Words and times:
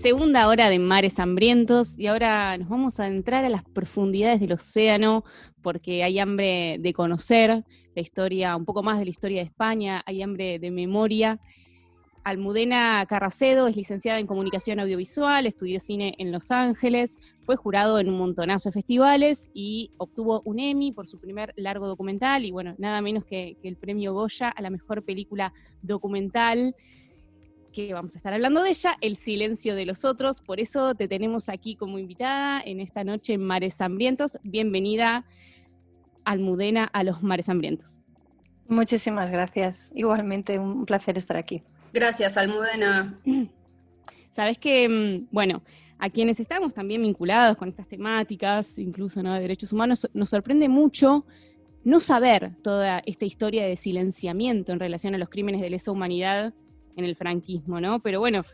Segunda 0.00 0.48
hora 0.48 0.70
de 0.70 0.78
Mares 0.78 1.18
Hambrientos 1.18 1.94
y 1.98 2.06
ahora 2.06 2.56
nos 2.56 2.70
vamos 2.70 2.98
a 2.98 3.06
entrar 3.06 3.44
a 3.44 3.50
las 3.50 3.62
profundidades 3.64 4.40
del 4.40 4.52
océano 4.52 5.24
porque 5.60 6.02
hay 6.02 6.18
hambre 6.18 6.78
de 6.80 6.94
conocer 6.94 7.66
la 7.94 8.00
historia, 8.00 8.56
un 8.56 8.64
poco 8.64 8.82
más 8.82 8.98
de 8.98 9.04
la 9.04 9.10
historia 9.10 9.42
de 9.42 9.48
España, 9.48 10.02
hay 10.06 10.22
hambre 10.22 10.58
de 10.58 10.70
memoria. 10.70 11.38
Almudena 12.24 13.04
Carracedo 13.10 13.66
es 13.66 13.76
licenciada 13.76 14.18
en 14.18 14.26
comunicación 14.26 14.80
audiovisual, 14.80 15.44
estudió 15.44 15.78
cine 15.78 16.14
en 16.16 16.32
Los 16.32 16.50
Ángeles, 16.50 17.18
fue 17.42 17.56
jurado 17.56 17.98
en 17.98 18.08
un 18.08 18.16
montonazo 18.16 18.70
de 18.70 18.72
festivales 18.72 19.50
y 19.52 19.90
obtuvo 19.98 20.40
un 20.46 20.60
Emmy 20.60 20.92
por 20.92 21.06
su 21.06 21.20
primer 21.20 21.52
largo 21.56 21.86
documental 21.86 22.46
y 22.46 22.52
bueno, 22.52 22.74
nada 22.78 23.02
menos 23.02 23.26
que, 23.26 23.58
que 23.60 23.68
el 23.68 23.76
premio 23.76 24.14
Goya 24.14 24.48
a 24.48 24.62
la 24.62 24.70
mejor 24.70 25.04
película 25.04 25.52
documental 25.82 26.74
que 27.70 27.92
vamos 27.94 28.14
a 28.14 28.18
estar 28.18 28.32
hablando 28.32 28.62
de 28.62 28.70
ella, 28.70 28.96
El 29.00 29.16
silencio 29.16 29.74
de 29.74 29.86
los 29.86 30.04
otros. 30.04 30.40
Por 30.40 30.60
eso 30.60 30.94
te 30.94 31.08
tenemos 31.08 31.48
aquí 31.48 31.76
como 31.76 31.98
invitada 31.98 32.60
en 32.64 32.80
esta 32.80 33.04
noche 33.04 33.34
en 33.34 33.44
Mares 33.44 33.80
Hambrientos. 33.80 34.38
Bienvenida, 34.42 35.24
Almudena, 36.24 36.84
a 36.92 37.04
los 37.04 37.22
Mares 37.22 37.48
Hambrientos. 37.48 38.04
Muchísimas 38.68 39.30
gracias. 39.30 39.92
Igualmente, 39.94 40.58
un 40.58 40.84
placer 40.84 41.18
estar 41.18 41.36
aquí. 41.36 41.62
Gracias, 41.92 42.36
Almudena. 42.36 43.16
Sabes 44.30 44.58
que, 44.58 44.88
mm, 44.88 45.28
bueno, 45.30 45.62
a 45.98 46.10
quienes 46.10 46.40
estamos 46.40 46.74
también 46.74 47.02
vinculados 47.02 47.56
con 47.56 47.68
estas 47.68 47.88
temáticas, 47.88 48.78
incluso 48.78 49.22
¿no? 49.22 49.34
de 49.34 49.40
derechos 49.40 49.72
humanos, 49.72 50.08
nos 50.14 50.30
sorprende 50.30 50.68
mucho 50.68 51.26
no 51.84 52.00
saber 52.00 52.52
toda 52.62 53.02
esta 53.06 53.24
historia 53.24 53.64
de 53.66 53.76
silenciamiento 53.76 54.72
en 54.72 54.80
relación 54.80 55.14
a 55.14 55.18
los 55.18 55.28
crímenes 55.28 55.60
de 55.60 55.70
lesa 55.70 55.90
humanidad 55.90 56.54
en 57.00 57.06
el 57.06 57.16
franquismo, 57.16 57.80
¿no? 57.80 57.98
Pero 58.00 58.20
bueno, 58.20 58.44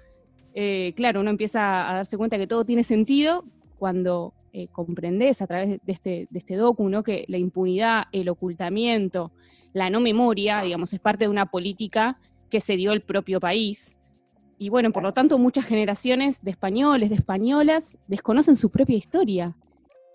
eh, 0.54 0.94
claro, 0.96 1.20
uno 1.20 1.28
empieza 1.28 1.90
a 1.90 1.96
darse 1.96 2.16
cuenta 2.16 2.38
que 2.38 2.46
todo 2.46 2.64
tiene 2.64 2.82
sentido 2.82 3.44
cuando 3.78 4.32
eh, 4.54 4.68
comprendes 4.72 5.42
a 5.42 5.46
través 5.46 5.68
de 5.68 5.92
este, 5.92 6.26
de 6.30 6.38
este 6.38 6.56
docu, 6.56 6.88
¿no? 6.88 7.02
Que 7.02 7.26
la 7.28 7.36
impunidad, 7.36 8.04
el 8.12 8.30
ocultamiento, 8.30 9.32
la 9.74 9.90
no 9.90 10.00
memoria, 10.00 10.62
digamos, 10.62 10.94
es 10.94 11.00
parte 11.00 11.24
de 11.24 11.28
una 11.28 11.44
política 11.44 12.16
que 12.48 12.60
se 12.60 12.76
dio 12.76 12.92
el 12.92 13.02
propio 13.02 13.38
país. 13.38 13.98
Y 14.58 14.70
bueno, 14.70 14.92
por 14.92 15.02
lo 15.02 15.12
tanto, 15.12 15.36
muchas 15.36 15.66
generaciones 15.66 16.42
de 16.42 16.52
españoles, 16.52 17.10
de 17.10 17.16
españolas, 17.16 17.98
desconocen 18.06 18.56
su 18.56 18.70
propia 18.70 18.96
historia. 18.96 19.54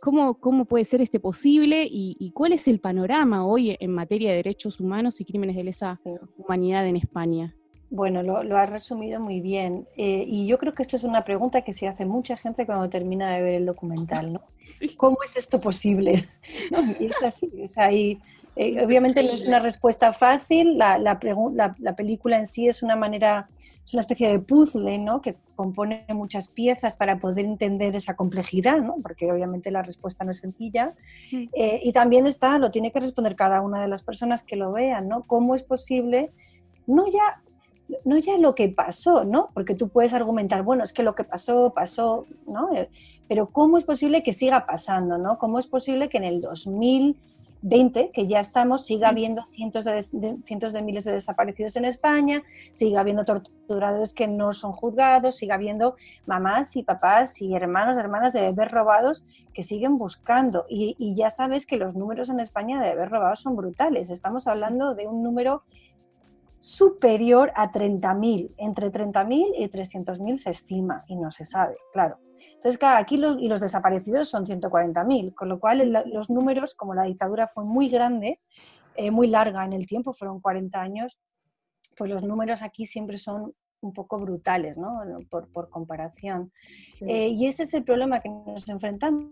¿Cómo, 0.01 0.39
cómo 0.39 0.65
puede 0.65 0.85
ser 0.85 1.01
este 1.01 1.19
posible 1.19 1.83
y, 1.83 2.17
y, 2.19 2.31
cuál 2.31 2.53
es 2.53 2.67
el 2.67 2.79
panorama 2.79 3.45
hoy 3.45 3.77
en 3.79 3.93
materia 3.93 4.31
de 4.31 4.37
derechos 4.37 4.79
humanos 4.79 5.21
y 5.21 5.25
crímenes 5.25 5.55
de 5.55 5.65
lesa 5.65 6.01
humanidad 6.35 6.87
en 6.87 6.95
España? 6.95 7.55
Bueno, 7.91 8.23
lo, 8.23 8.41
lo, 8.41 8.57
has 8.57 8.69
resumido 8.69 9.19
muy 9.19 9.41
bien. 9.41 9.85
Eh, 9.97 10.23
y 10.25 10.47
yo 10.47 10.57
creo 10.57 10.73
que 10.73 10.81
esta 10.81 10.95
es 10.95 11.03
una 11.03 11.25
pregunta 11.25 11.61
que 11.61 11.73
se 11.73 11.89
hace 11.89 12.05
mucha 12.05 12.37
gente 12.37 12.65
cuando 12.65 12.89
termina 12.89 13.35
de 13.35 13.41
ver 13.41 13.55
el 13.55 13.65
documental, 13.65 14.33
¿no? 14.33 14.41
Sí. 14.79 14.95
¿Cómo 14.95 15.17
es 15.23 15.35
esto 15.35 15.59
posible? 15.59 16.29
¿No? 16.71 16.79
Y 16.97 17.07
es 17.07 17.21
así. 17.21 17.51
O 17.61 17.67
sea, 17.67 17.91
y, 17.91 18.17
eh, 18.55 18.81
obviamente 18.83 19.21
no 19.21 19.31
es 19.31 19.45
una 19.45 19.59
respuesta 19.59 20.13
fácil. 20.13 20.77
La, 20.77 20.97
la, 20.97 21.19
la, 21.53 21.75
la, 21.77 21.95
película 21.97 22.37
en 22.37 22.45
sí 22.45 22.69
es 22.69 22.81
una 22.81 22.95
manera, 22.95 23.47
es 23.83 23.93
una 23.93 23.99
especie 23.99 24.29
de 24.29 24.39
puzzle, 24.39 24.97
¿no? 24.97 25.21
Que 25.21 25.35
compone 25.57 26.05
muchas 26.13 26.47
piezas 26.47 26.95
para 26.95 27.19
poder 27.19 27.43
entender 27.43 27.93
esa 27.93 28.15
complejidad, 28.15 28.77
¿no? 28.77 28.95
Porque 29.03 29.29
obviamente 29.29 29.69
la 29.69 29.81
respuesta 29.81 30.23
no 30.23 30.31
es 30.31 30.37
sencilla. 30.37 30.93
Sí. 31.29 31.49
Eh, 31.53 31.81
y 31.83 31.91
también 31.91 32.25
está, 32.25 32.57
lo 32.57 32.71
tiene 32.71 32.93
que 32.93 33.01
responder 33.01 33.35
cada 33.35 33.59
una 33.59 33.81
de 33.81 33.89
las 33.89 34.01
personas 34.01 34.43
que 34.43 34.55
lo 34.55 34.71
vean, 34.71 35.09
¿no? 35.09 35.23
¿Cómo 35.27 35.55
es 35.55 35.63
posible? 35.63 36.31
No 36.87 37.05
ya 37.11 37.41
no 38.05 38.17
ya 38.17 38.37
lo 38.37 38.55
que 38.55 38.69
pasó, 38.69 39.23
¿no? 39.23 39.49
Porque 39.53 39.75
tú 39.75 39.89
puedes 39.89 40.13
argumentar, 40.13 40.63
bueno, 40.63 40.83
es 40.83 40.93
que 40.93 41.03
lo 41.03 41.15
que 41.15 41.23
pasó, 41.23 41.73
pasó, 41.73 42.25
¿no? 42.47 42.73
Eh, 42.73 42.89
pero 43.27 43.49
¿cómo 43.49 43.77
es 43.77 43.83
posible 43.83 44.23
que 44.23 44.33
siga 44.33 44.65
pasando, 44.65 45.17
¿no? 45.17 45.37
¿Cómo 45.37 45.59
es 45.59 45.67
posible 45.67 46.09
que 46.09 46.17
en 46.17 46.25
el 46.25 46.41
2020, 46.41 48.11
que 48.11 48.27
ya 48.27 48.39
estamos, 48.39 48.85
siga 48.85 49.09
habiendo 49.09 49.45
cientos 49.45 49.85
de, 49.85 49.93
de, 49.93 50.37
cientos 50.45 50.73
de 50.73 50.81
miles 50.81 51.05
de 51.05 51.13
desaparecidos 51.13 51.75
en 51.75 51.85
España, 51.85 52.43
siga 52.71 53.01
habiendo 53.01 53.25
torturadores 53.25 54.13
que 54.13 54.27
no 54.27 54.53
son 54.53 54.73
juzgados, 54.73 55.37
siga 55.37 55.55
habiendo 55.55 55.95
mamás 56.25 56.75
y 56.75 56.83
papás 56.83 57.41
y 57.41 57.55
hermanos, 57.55 57.97
hermanas 57.97 58.33
de 58.33 58.41
bebés 58.41 58.71
robados 58.71 59.23
que 59.53 59.63
siguen 59.63 59.97
buscando? 59.97 60.65
Y, 60.69 60.95
y 60.97 61.15
ya 61.15 61.29
sabes 61.29 61.65
que 61.65 61.77
los 61.77 61.95
números 61.95 62.29
en 62.29 62.39
España 62.39 62.81
de 62.81 62.89
bebés 62.89 63.09
robados 63.09 63.39
son 63.39 63.55
brutales. 63.55 64.09
Estamos 64.09 64.47
hablando 64.47 64.95
de 64.95 65.07
un 65.07 65.23
número 65.23 65.63
superior 66.61 67.51
a 67.55 67.71
30.000. 67.71 68.53
Entre 68.57 68.91
30.000 68.91 69.55
y 69.57 69.67
300.000 69.67 70.37
se 70.37 70.51
estima 70.51 71.03
y 71.07 71.17
no 71.17 71.31
se 71.31 71.43
sabe, 71.43 71.75
claro. 71.91 72.19
Entonces, 72.53 72.77
claro, 72.77 72.99
aquí 72.99 73.17
los, 73.17 73.37
y 73.37 73.49
los 73.49 73.59
desaparecidos 73.59 74.29
son 74.29 74.45
140.000, 74.45 75.33
con 75.33 75.49
lo 75.49 75.59
cual 75.59 76.05
los 76.05 76.29
números, 76.29 76.75
como 76.75 76.93
la 76.93 77.03
dictadura 77.03 77.47
fue 77.47 77.65
muy 77.65 77.89
grande, 77.89 78.39
eh, 78.95 79.11
muy 79.11 79.27
larga 79.27 79.65
en 79.65 79.73
el 79.73 79.87
tiempo, 79.87 80.13
fueron 80.13 80.39
40 80.39 80.79
años, 80.79 81.19
pues 81.97 82.09
los 82.09 82.23
números 82.23 82.61
aquí 82.61 82.85
siempre 82.85 83.17
son 83.17 83.53
un 83.81 83.93
poco 83.93 84.19
brutales, 84.19 84.77
¿no? 84.77 85.01
Por, 85.29 85.51
por 85.51 85.69
comparación. 85.69 86.51
Sí. 86.87 87.05
Eh, 87.09 87.29
y 87.29 87.47
ese 87.47 87.63
es 87.63 87.73
el 87.73 87.83
problema 87.83 88.19
que 88.19 88.29
nos 88.29 88.69
enfrentamos 88.69 89.31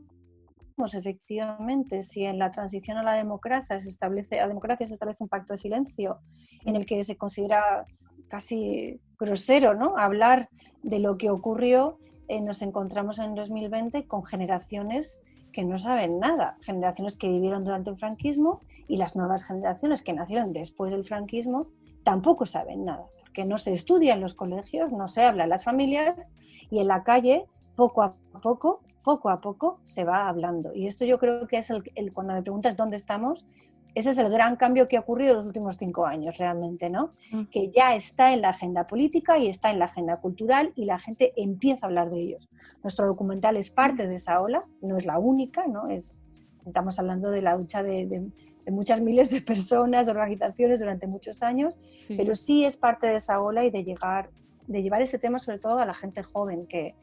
efectivamente 0.88 2.04
si 2.04 2.26
en 2.26 2.40
la 2.40 2.52
transición 2.52 2.98
a 2.98 3.04
la 3.04 3.14
democracia 3.14 3.80
se 3.80 3.90
establece, 3.90 4.40
a 4.40 4.48
democracia 4.48 4.88
se 4.88 4.94
establece 4.94 5.24
un 5.24 5.30
pacto 5.30 5.54
de 5.54 5.58
silencio 5.58 6.20
en 6.66 6.76
el 6.76 6.86
que 6.86 7.04
se 7.04 7.18
considera 7.18 7.86
casi 8.30 9.00
grosero 9.18 9.74
¿no? 9.74 9.98
hablar 9.98 10.50
de 10.84 11.00
lo 11.00 11.18
que 11.18 11.30
ocurrió, 11.30 11.98
eh, 12.28 12.42
nos 12.42 12.62
encontramos 12.62 13.20
en 13.20 13.36
2020 13.36 14.06
con 14.06 14.24
generaciones 14.24 15.20
que 15.52 15.64
no 15.64 15.78
saben 15.78 16.20
nada, 16.20 16.58
generaciones 16.62 17.18
que 17.18 17.28
vivieron 17.28 17.64
durante 17.64 17.90
el 17.90 17.98
franquismo 17.98 18.62
y 18.88 18.98
las 18.98 19.16
nuevas 19.16 19.44
generaciones 19.44 20.04
que 20.04 20.14
nacieron 20.14 20.54
después 20.54 20.92
del 20.92 21.04
franquismo 21.04 21.68
tampoco 22.04 22.46
saben 22.46 22.86
nada, 22.86 23.08
porque 23.22 23.46
no 23.46 23.58
se 23.58 23.74
estudia 23.74 24.14
en 24.14 24.22
los 24.22 24.36
colegios, 24.36 24.92
no 24.94 25.08
se 25.08 25.24
habla 25.24 25.44
en 25.44 25.50
las 25.50 25.64
familias 25.64 26.16
y 26.70 26.80
en 26.80 26.88
la 26.88 27.04
calle 27.04 27.46
poco 27.76 28.04
a 28.04 28.14
poco 28.42 28.82
poco 29.04 29.30
a 29.30 29.42
poco 29.42 29.80
se 29.84 30.04
va 30.04 30.28
hablando. 30.28 30.74
Y 30.74 30.88
esto 30.88 31.06
yo 31.06 31.20
creo 31.20 31.48
que 31.48 31.58
es 31.58 31.70
el, 31.70 31.84
el, 31.96 32.14
cuando 32.14 32.34
me 32.34 32.42
preguntas 32.42 32.76
dónde 32.76 32.98
estamos, 32.98 33.46
ese 33.96 34.12
es 34.12 34.18
el 34.18 34.30
gran 34.30 34.56
cambio 34.56 34.88
que 34.88 34.98
ha 34.98 35.00
ocurrido 35.00 35.32
en 35.32 35.38
los 35.38 35.46
últimos 35.46 35.78
cinco 35.78 36.06
años 36.06 36.38
realmente, 36.38 36.90
¿no? 36.90 37.10
Mm. 37.32 37.46
Que 37.46 37.70
ya 37.70 37.96
está 37.96 38.34
en 38.34 38.42
la 38.42 38.50
agenda 38.50 38.88
política 38.88 39.38
y 39.38 39.48
está 39.48 39.72
en 39.72 39.80
la 39.80 39.86
agenda 39.86 40.18
cultural 40.18 40.72
y 40.76 40.86
la 40.86 41.00
gente 41.00 41.34
empieza 41.36 41.86
a 41.86 41.90
hablar 41.90 42.10
de 42.10 42.20
ellos. 42.20 42.50
Nuestro 42.84 43.08
documental 43.08 43.58
es 43.58 43.70
parte 43.72 44.08
de 44.08 44.16
esa 44.16 44.42
ola, 44.42 44.64
no 44.82 44.98
es 44.98 45.06
la 45.06 45.18
única, 45.18 45.68
¿no? 45.68 45.90
Es, 45.90 46.20
estamos 46.66 47.00
hablando 47.00 47.32
de 47.32 47.42
la 47.42 47.56
lucha 47.56 47.82
de, 47.82 48.06
de, 48.06 48.30
de 48.66 48.72
muchas 48.72 49.02
miles 49.02 49.32
de 49.32 49.42
personas, 49.42 50.06
de 50.06 50.12
organizaciones 50.12 50.80
durante 50.80 51.08
muchos 51.08 51.42
años, 51.42 51.80
sí. 51.96 52.16
pero 52.16 52.36
sí 52.36 52.66
es 52.66 52.78
parte 52.78 53.08
de 53.08 53.16
esa 53.16 53.42
ola 53.42 53.66
y 53.66 53.72
de 53.72 53.84
llegar 53.84 54.30
de 54.68 54.84
llevar 54.84 55.02
ese 55.02 55.18
tema 55.18 55.40
sobre 55.40 55.58
todo 55.58 55.80
a 55.80 55.86
la 55.86 55.96
gente 55.96 56.22
joven 56.22 56.68
que, 56.68 56.94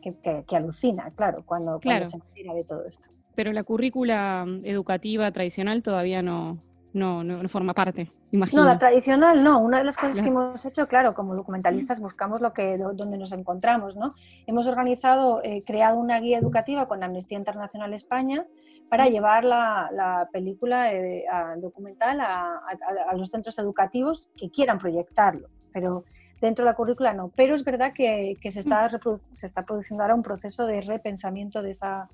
que, 0.00 0.18
que, 0.20 0.44
que 0.46 0.56
alucina, 0.56 1.10
claro, 1.14 1.42
cuando, 1.44 1.78
claro. 1.78 2.06
cuando 2.08 2.10
se 2.10 2.16
entera 2.16 2.54
de 2.54 2.64
todo 2.64 2.84
esto. 2.84 3.08
Pero 3.34 3.52
la 3.52 3.62
currícula 3.62 4.44
educativa 4.64 5.30
tradicional 5.30 5.82
todavía 5.82 6.22
no, 6.22 6.58
no, 6.92 7.22
no, 7.22 7.42
no, 7.42 7.48
forma 7.48 7.74
parte, 7.74 8.08
imagino. 8.32 8.62
No, 8.62 8.68
la 8.68 8.78
tradicional 8.78 9.42
no. 9.42 9.60
Una 9.60 9.78
de 9.78 9.84
las 9.84 9.96
cosas 9.96 10.20
que 10.20 10.28
hemos 10.28 10.64
hecho, 10.64 10.88
claro, 10.88 11.14
como 11.14 11.34
documentalistas 11.34 12.00
buscamos 12.00 12.40
lo 12.40 12.52
que, 12.52 12.78
donde 12.78 13.18
nos 13.18 13.32
encontramos, 13.32 13.96
¿no? 13.96 14.12
Hemos 14.46 14.66
organizado, 14.66 15.40
eh, 15.44 15.62
creado 15.66 15.98
una 15.98 16.18
guía 16.18 16.38
educativa 16.38 16.88
con 16.88 17.02
Amnistía 17.02 17.38
Internacional 17.38 17.92
España 17.94 18.46
para 18.88 19.06
llevar 19.06 19.44
la, 19.44 19.90
la 19.92 20.28
película 20.32 20.92
eh, 20.92 21.24
a, 21.30 21.56
documental 21.56 22.20
a, 22.20 22.54
a, 22.54 23.10
a, 23.10 23.16
los 23.16 23.28
centros 23.28 23.58
educativos 23.58 24.28
que 24.36 24.50
quieran 24.50 24.78
proyectarlo. 24.78 25.48
Pero 25.78 26.04
dentro 26.40 26.64
de 26.64 26.70
la 26.70 26.76
currícula 26.76 27.14
no. 27.14 27.30
Pero 27.36 27.54
es 27.54 27.62
verdad 27.62 27.92
que, 27.92 28.36
que 28.40 28.50
se, 28.50 28.60
está 28.60 28.90
se 29.32 29.46
está 29.46 29.62
produciendo 29.62 30.02
ahora 30.02 30.16
un 30.16 30.24
proceso 30.24 30.66
de 30.66 30.80
repensamiento 30.80 31.62
de 31.62 31.70
esa, 31.70 32.08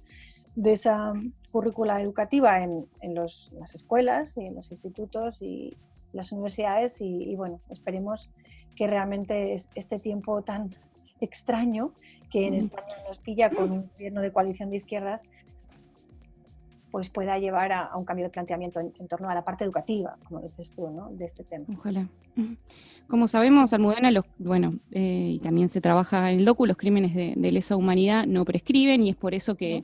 de 0.55 0.72
esa 0.72 1.14
currícula 1.50 2.02
educativa 2.02 2.62
en, 2.62 2.87
en 3.00 3.14
los, 3.14 3.55
las 3.58 3.75
escuelas 3.75 4.37
y 4.37 4.46
en 4.46 4.55
los 4.55 4.70
institutos 4.70 5.40
y 5.40 5.78
las 6.12 6.31
universidades 6.31 7.00
y, 7.00 7.31
y, 7.31 7.37
bueno, 7.37 7.58
esperemos 7.70 8.31
que 8.76 8.87
realmente 8.87 9.56
este 9.75 9.99
tiempo 9.99 10.43
tan 10.43 10.75
extraño 11.20 11.93
que 12.31 12.46
en 12.46 12.55
España 12.55 12.96
nos 13.06 13.19
pilla 13.19 13.49
con 13.50 13.70
un 13.70 13.90
gobierno 13.94 14.20
de 14.20 14.32
coalición 14.32 14.69
de 14.69 14.76
izquierdas 14.76 15.22
pues 16.94 17.11
pueda 17.11 17.41
llevar 17.41 17.73
a, 17.73 17.87
a 17.87 17.96
un 17.96 18.05
cambio 18.05 18.26
de 18.26 18.31
planteamiento 18.31 18.79
en, 18.79 18.93
en, 19.00 19.08
torno 19.08 19.29
a 19.29 19.35
la 19.35 19.43
parte 19.43 19.64
educativa, 19.64 20.17
como 20.29 20.41
dices 20.41 20.70
tú, 20.70 20.88
¿no? 20.91 21.11
de 21.11 21.25
este 21.25 21.43
tema. 21.43 21.64
Ojalá. 21.76 22.08
Como 23.08 23.26
sabemos, 23.26 23.73
Almudena, 23.73 24.12
los, 24.12 24.25
bueno, 24.38 24.79
eh, 24.93 25.32
y 25.32 25.41
también 25.41 25.69
se 25.69 25.81
trabaja 25.81 26.31
en 26.31 26.38
el 26.38 26.44
docu, 26.44 26.67
los 26.67 26.76
crímenes 26.76 27.12
de, 27.12 27.32
de, 27.35 27.50
lesa 27.50 27.75
humanidad 27.75 28.26
no 28.26 28.44
prescriben 28.44 29.02
y 29.02 29.11
es 29.11 29.17
por 29.17 29.35
eso 29.35 29.56
que, 29.56 29.82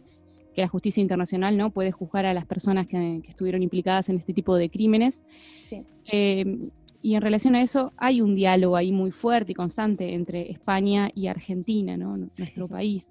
que, 0.54 0.60
la 0.60 0.68
justicia 0.68 1.00
internacional 1.00 1.56
no 1.56 1.70
puede 1.70 1.90
juzgar 1.90 2.26
a 2.26 2.32
las 2.32 2.46
personas 2.46 2.86
que, 2.86 3.20
que 3.24 3.30
estuvieron 3.30 3.64
implicadas 3.64 4.08
en 4.08 4.14
este 4.14 4.32
tipo 4.32 4.54
de 4.54 4.70
crímenes. 4.70 5.24
Sí. 5.68 5.82
Eh, 6.12 6.70
y 7.02 7.16
en 7.16 7.22
relación 7.22 7.56
a 7.56 7.62
eso 7.62 7.92
hay 7.96 8.20
un 8.20 8.36
diálogo 8.36 8.76
ahí 8.76 8.92
muy 8.92 9.10
fuerte 9.10 9.50
y 9.50 9.56
constante 9.56 10.14
entre 10.14 10.48
España 10.48 11.10
y 11.12 11.26
Argentina, 11.26 11.96
¿no? 11.96 12.16
nuestro 12.16 12.68
país. 12.68 13.10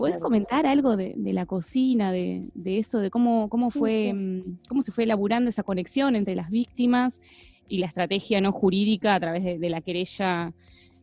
¿Puedes 0.00 0.18
comentar 0.18 0.66
algo 0.66 0.96
de, 0.96 1.14
la 1.16 1.44
cocina, 1.44 2.10
de, 2.10 2.50
eso, 2.64 3.00
de 3.00 3.10
cómo, 3.10 3.50
cómo, 3.50 3.70
fue, 3.70 4.12
mm, 4.14 4.60
cómo 4.66 4.80
se 4.80 4.92
fue 4.92 5.04
elaborando 5.04 5.50
esa 5.50 5.62
conexión 5.62 6.16
entre 6.16 6.34
las 6.34 6.48
víctimas 6.50 7.20
y 7.68 7.78
la 7.78 7.86
estrategia 7.86 8.40
no 8.40 8.50
jurídica 8.50 9.14
a 9.14 9.20
través 9.20 9.44
de, 9.44 9.68
la 9.68 9.82
querella 9.82 10.54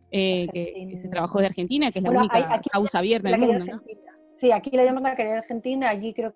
eh, 0.09 0.47
que, 0.51 0.97
se 0.97 1.09
trabajó 1.09 1.39
de 1.39 1.45
Argentina, 1.45 1.91
que 1.91 1.99
es 1.99 2.03
la 2.03 2.09
única 2.09 2.61
causa 2.71 2.97
abierta 2.97 3.29
en 3.29 3.35
el 3.35 3.47
mundo? 3.47 3.65
¿no? 3.65 3.81
Sí, 4.35 4.51
aquí 4.51 4.71
la 4.71 4.83
llaman 4.83 5.03
la 5.03 5.15
querella 5.15 5.37
argentina, 5.37 5.89
allí 5.89 6.13
creo 6.13 6.33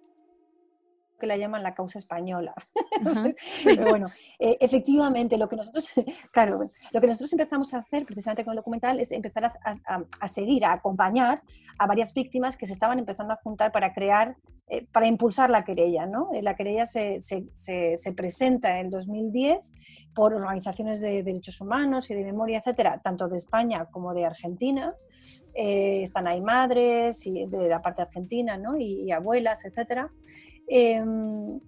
que 1.21 1.27
la 1.27 1.37
llaman 1.37 1.61
la 1.61 1.75
causa 1.75 1.99
española. 1.99 2.53
Pero 3.63 3.85
bueno, 3.85 4.07
eh, 4.39 4.57
efectivamente, 4.59 5.37
lo 5.37 5.47
que 5.47 5.55
nosotros, 5.55 5.87
claro, 6.31 6.71
lo 6.91 7.01
que 7.01 7.07
nosotros 7.07 7.31
empezamos 7.31 7.73
a 7.73 7.77
hacer 7.77 8.05
precisamente 8.05 8.43
con 8.43 8.53
el 8.53 8.57
documental 8.57 8.99
es 8.99 9.11
empezar 9.11 9.45
a, 9.45 10.27
seguir, 10.27 10.65
a 10.65 10.73
acompañar 10.73 11.43
a 11.77 11.85
varias 11.85 12.13
víctimas 12.13 12.57
que 12.57 12.65
se 12.65 12.73
estaban 12.73 12.97
empezando 12.97 13.33
a 13.33 13.37
juntar 13.37 13.71
para 13.71 13.93
crear, 13.93 14.35
eh, 14.67 14.85
para 14.91 15.05
impulsar 15.05 15.51
la 15.51 15.63
querella. 15.63 16.07
¿no? 16.07 16.29
Eh, 16.33 16.41
la 16.41 16.55
querella 16.55 16.87
se, 16.87 17.21
se, 17.21 17.45
se, 17.53 18.11
presenta 18.13 18.79
en 18.79 18.87
el 18.87 18.91
2010 18.91 19.59
por 20.15 20.33
organizaciones 20.33 20.99
de 20.99 21.23
derechos 21.23 21.61
humanos 21.61 22.09
y 22.09 22.15
de 22.15 22.25
memoria, 22.25 22.57
etcétera, 22.57 22.99
tanto 23.01 23.29
de 23.29 23.37
España 23.37 23.85
como 23.85 24.13
de 24.15 24.25
Argentina. 24.25 24.93
están 25.53 26.27
ahí 26.27 26.41
madres 26.41 27.25
y 27.27 27.45
de 27.45 27.69
la 27.69 27.81
parte 27.81 28.01
argentina 28.01 28.57
¿no? 28.57 28.77
y, 28.77 29.03
y 29.03 29.11
abuelas, 29.11 29.63
etcétera. 29.65 30.11
Em, 30.73 31.59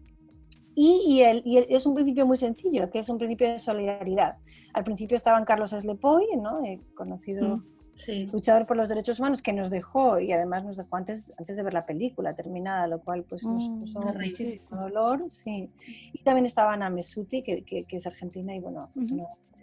y, 0.75 1.19
es 1.21 1.85
un 1.85 1.93
principio 1.93 2.25
muy 2.25 2.37
sencillo, 2.37 2.89
que 2.89 2.99
es 2.99 3.09
un 3.09 3.17
principio 3.17 3.51
de 3.51 3.59
solidaridad. 3.59 4.37
Al 4.73 4.85
principio 4.85 5.17
estaban 5.17 5.43
Carlos 5.43 5.73
Eslepoy, 5.73 6.25
¿no? 6.37 6.63
Eh, 6.63 6.79
conocido 6.95 7.57
mm, 7.57 8.31
luchador 8.31 8.65
por 8.65 8.77
los 8.77 8.87
derechos 8.87 9.19
humanos, 9.19 9.41
que 9.41 9.51
nos 9.51 9.69
dejó, 9.69 10.21
y 10.21 10.31
además 10.31 10.63
nos 10.63 10.77
dejó 10.77 10.95
antes, 10.95 11.33
antes 11.37 11.57
de 11.57 11.63
ver 11.63 11.73
la 11.73 11.85
película 11.85 12.33
terminada, 12.33 12.87
lo 12.87 13.01
cual 13.01 13.25
pues 13.25 13.45
nos 13.45 13.67
mm, 13.67 13.79
puso 13.79 13.99
muchísimo 13.99 14.77
dolor. 14.79 15.29
Sí. 15.29 15.69
Y 16.13 16.23
también 16.23 16.45
estaba 16.45 16.71
Ana 16.71 16.89
Mesuti, 16.89 17.43
que, 17.43 17.65
que, 17.65 17.85
es 17.89 18.07
argentina 18.07 18.55
y 18.55 18.61
bueno, 18.61 18.89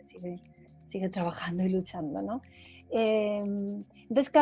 sigue, 0.03 0.39
sigue 0.85 1.09
trabajando 1.09 1.65
y 1.65 1.71
luchando. 1.71 2.21
¿no? 2.21 2.43
Em, 2.93 3.85
entonces, 4.09 4.33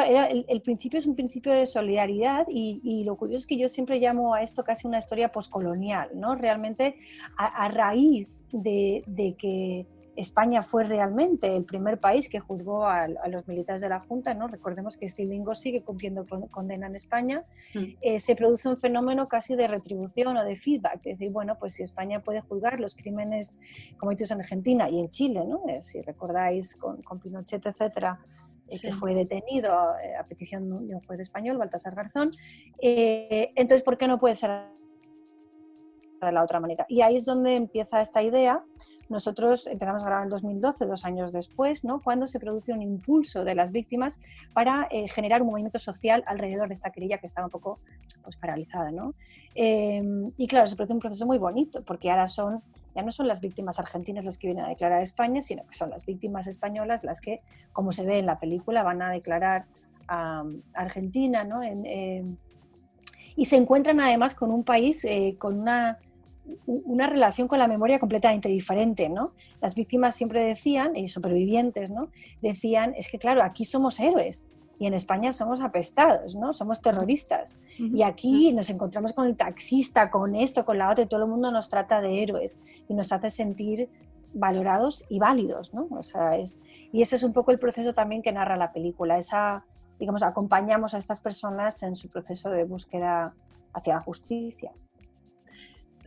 el, 0.49 0.63
principio 0.63 0.99
es 0.99 1.07
un 1.07 1.15
principio 1.15 1.53
de 1.53 1.67
solidaridad 1.67 2.47
y, 2.49 3.05
lo 3.05 3.17
curioso 3.17 3.41
es 3.41 3.47
que 3.47 3.59
yo 3.59 3.69
siempre 3.69 3.99
llamo 3.99 4.35
a 4.35 4.43
esto 4.43 4.65
casi 4.65 4.87
una 4.87 4.99
historia 4.99 5.29
poscolonial, 5.29 6.11
¿no? 6.15 6.35
Realmente 6.35 6.97
a, 7.37 7.69
raíz 7.69 8.45
de, 8.51 9.05
que 9.39 9.87
España 10.19 10.63
fue 10.63 10.83
realmente 10.83 11.57
el 11.57 11.65
primer 11.65 12.01
país 12.01 12.29
que 12.29 12.41
juzgó 12.41 12.87
a, 12.87 13.07
los 13.07 13.47
militares 13.47 13.81
de 13.81 13.89
la 13.89 14.01
Junta, 14.01 14.35
¿no? 14.35 14.49
Recordemos 14.49 14.97
que 14.97 15.09
Stilingo 15.09 15.55
sigue 15.55 15.83
cumpliendo 15.83 16.25
condena 16.51 16.89
en 16.89 16.97
España, 16.97 17.45
mm. 17.73 17.85
eh, 18.01 18.19
se 18.19 18.35
produce 18.35 18.69
un 18.69 18.77
fenómeno 18.77 19.29
casi 19.29 19.55
de 19.55 19.69
retribución 19.69 20.37
o 20.37 20.45
de 20.45 20.57
feedback, 20.57 20.97
es 21.05 21.19
decir, 21.19 21.33
bueno, 21.33 21.57
pues 21.57 21.75
si 21.75 21.85
España 21.85 22.21
puede 22.21 22.41
juzgar 22.41 22.81
los 22.81 22.97
crímenes 22.97 23.57
cometidos 23.97 24.33
en 24.33 24.41
Argentina 24.41 24.91
y 24.91 24.99
en 24.99 25.09
Chile, 25.09 25.45
¿no? 25.47 25.63
Eh, 25.69 25.85
si 25.85 26.03
recordáis 26.03 26.75
con, 26.75 27.01
con 27.03 27.21
Pinochet, 27.21 27.65
etcétera, 27.65 28.19
eh, 28.67 28.77
que 28.83 28.93
fue 28.93 29.15
detenido 29.15 29.73
a 29.73 30.25
petición 30.29 30.89
de 30.89 30.97
un 30.97 31.01
juez 31.03 31.21
español, 31.21 31.59
Baltasar 31.59 31.95
Garzón, 31.95 32.33
entonces, 32.81 33.83
¿por 33.85 33.97
qué 33.97 34.09
no 34.09 34.19
puede 34.19 34.35
ser 34.35 34.51
de 36.21 36.33
la 36.33 36.43
otra 36.43 36.59
manera? 36.59 36.87
Y 36.89 37.03
ahí 37.03 37.17
es 37.17 37.25
donde 37.25 37.55
empieza 37.55 38.01
esta 38.01 38.21
idea 38.21 38.65
nosotros 39.09 39.67
empezamos 39.67 40.03
a 40.03 40.07
grabar 40.07 40.25
en 40.25 40.31
2012, 40.31 40.87
dos 40.87 41.05
años 41.05 41.33
después, 41.33 41.85
¿no? 41.85 42.03
cuando 42.03 42.27
se 42.27 42.39
produce 42.39 42.73
un 42.73 42.83
impulso 42.83 43.45
de 43.45 43.55
las 43.55 43.73
víctimas 43.73 44.21
para 44.53 44.89
eh, 44.91 45.09
generar 45.09 45.43
un 45.43 45.49
movimiento 45.49 45.79
social 45.79 46.23
alrededor 46.27 46.69
de 46.69 46.75
esta 46.75 46.91
querella 46.91 47.19
que 47.19 47.27
estaba 47.27 47.47
un 47.47 47.51
poco 47.51 47.79
pues, 48.23 48.37
paralizada. 48.37 48.91
¿no? 48.91 49.15
Em, 49.55 50.31
y 50.37 50.47
claro, 50.47 50.67
se 50.67 50.77
produce 50.77 50.95
un 50.95 51.01
proceso 51.01 51.27
muy 51.27 51.39
bonito, 51.39 51.83
porque 51.85 52.11
ahora 52.11 52.29
son 52.29 52.63
ya 52.95 53.03
no 53.05 53.13
son 53.13 53.29
las 53.29 53.41
víctimas 53.41 53.79
argentinas 53.79 54.25
las 54.25 54.39
que 54.39 54.49
vienen 54.49 54.65
a 54.65 54.71
declarar 54.71 54.99
a 54.99 55.03
España, 55.03 55.41
sino 55.41 55.65
que 55.67 55.77
son 55.77 55.91
las 55.91 56.05
víctimas 56.05 56.49
españolas 56.49 57.05
las 57.05 57.21
que, 57.21 57.43
como 57.73 57.93
se 57.93 58.05
ve 58.05 58.19
en 58.19 58.27
la 58.27 58.41
película, 58.41 58.83
van 58.83 59.03
a 59.03 59.11
declarar 59.11 59.67
a, 60.09 60.43
Argentina, 60.75 61.45
¿no? 61.45 61.63
Em, 61.63 62.37
y 63.37 63.45
se 63.45 63.55
encuentran 63.55 64.01
además 64.01 64.35
con 64.35 64.51
un 64.51 64.65
país 64.65 65.05
eh, 65.05 65.37
con 65.39 65.61
una 65.61 65.99
una 66.67 67.07
relación 67.07 67.49
con 67.49 67.59
la 67.59 67.69
memoria 67.69 67.99
completamente 67.99 68.49
diferente, 68.49 69.09
¿no? 69.09 69.33
Las 69.61 69.75
víctimas 69.75 70.15
siempre 70.15 70.45
decían, 70.45 70.97
y 70.97 71.09
supervivientes, 71.09 71.91
¿no? 71.91 72.11
Decían, 72.41 72.95
es 72.97 73.11
que 73.11 73.19
claro, 73.19 73.43
aquí 73.43 73.65
somos 73.65 74.01
héroes 74.01 74.47
y 74.79 74.87
en 74.87 74.95
España 74.95 75.33
somos 75.33 75.61
apestados, 75.61 76.37
¿no? 76.37 76.53
Somos 76.53 76.81
terroristas. 76.81 77.57
Y 77.79 78.03
aquí 78.03 78.53
nos 78.53 78.71
encontramos 78.71 79.13
con 79.13 79.27
el 79.27 79.37
taxista, 79.37 80.11
con 80.11 80.37
esto, 80.37 80.65
con 80.65 80.79
la 80.79 80.91
otra, 80.91 81.05
y 81.05 81.09
todo 81.09 81.25
el 81.25 81.31
mundo 81.31 81.51
nos 81.51 81.69
trata 81.69 82.01
de 82.01 82.23
héroes 82.23 82.57
y 82.89 82.95
nos 82.95 83.13
hace 83.13 83.31
sentir 83.31 83.89
valorados 84.35 85.05
y 85.09 85.19
válidos, 85.19 85.75
¿no? 85.75 85.89
O 85.91 86.03
sea, 86.03 86.37
es, 86.37 86.61
y 86.93 87.03
ese 87.03 87.17
es 87.17 87.23
un 87.23 87.33
poco 87.33 87.51
el 87.51 87.59
proceso 87.59 87.93
también 87.93 88.23
que 88.23 88.33
narra 88.33 88.57
la 88.57 88.73
película, 88.73 89.19
esa, 89.19 89.65
digamos, 89.99 90.23
acompañamos 90.23 90.95
a 90.95 90.99
estas 90.99 91.21
personas 91.21 91.83
en 91.83 91.97
su 91.97 92.09
proceso 92.09 92.51
de 92.51 92.65
búsqueda 92.65 93.35
hacia 93.73 93.95
la 93.95 94.01
justicia. 94.01 94.73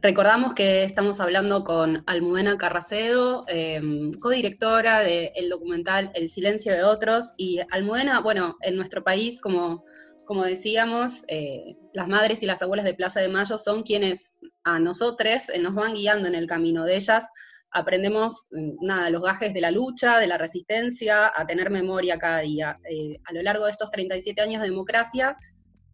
Recordamos 0.04 0.56
que 0.56 0.84
estamos 0.84 1.20
hablando 1.20 1.64
con 1.64 2.04
Almudena 2.08 2.58
Carracedo, 2.58 3.46
em, 3.48 4.12
codirectora 4.14 5.02
del 5.02 5.48
documental 5.48 6.12
El 6.16 6.28
silencio 6.28 6.74
de 6.74 6.84
otros. 6.84 7.36
Y 7.38 7.60
Almudena, 7.70 8.20
bueno, 8.20 8.58
en 8.62 8.78
nuestro 8.78 9.04
país, 9.04 9.40
como, 9.40 9.86
como 10.26 10.44
decíamos, 10.44 11.24
eh, 11.28 11.76
las 11.94 12.08
madres 12.08 12.42
y 12.42 12.48
las 12.48 12.64
abuelas 12.64 12.84
de 12.84 12.96
Plaza 12.96 13.22
de 13.22 13.30
Mayo 13.30 13.60
son 13.60 13.84
quienes 13.84 14.34
a 14.64 14.80
nosotros 14.80 15.50
eh, 15.50 15.60
nos 15.60 15.76
van 15.76 15.94
guiando 15.94 16.28
en 16.28 16.34
el 16.34 16.48
camino 16.48 16.84
de 16.84 16.96
ellas. 16.96 17.28
Aprendemos, 17.70 18.48
mm, 18.50 18.84
nada, 18.84 19.12
los 19.12 19.22
gajes 19.22 19.54
de 19.54 19.62
la 19.62 19.70
lucha, 19.70 20.18
de 20.18 20.26
la 20.26 20.40
resistencia, 20.40 21.32
a 21.36 21.46
tener 21.46 21.70
memoria 21.70 22.18
cada 22.18 22.40
día. 22.40 22.76
Eh, 22.90 23.20
a 23.24 23.34
lo 23.34 23.44
largo 23.44 23.66
de 23.66 23.72
estos 23.72 23.92
37 23.92 24.42
años 24.42 24.64
de 24.64 24.70
democracia, 24.70 25.38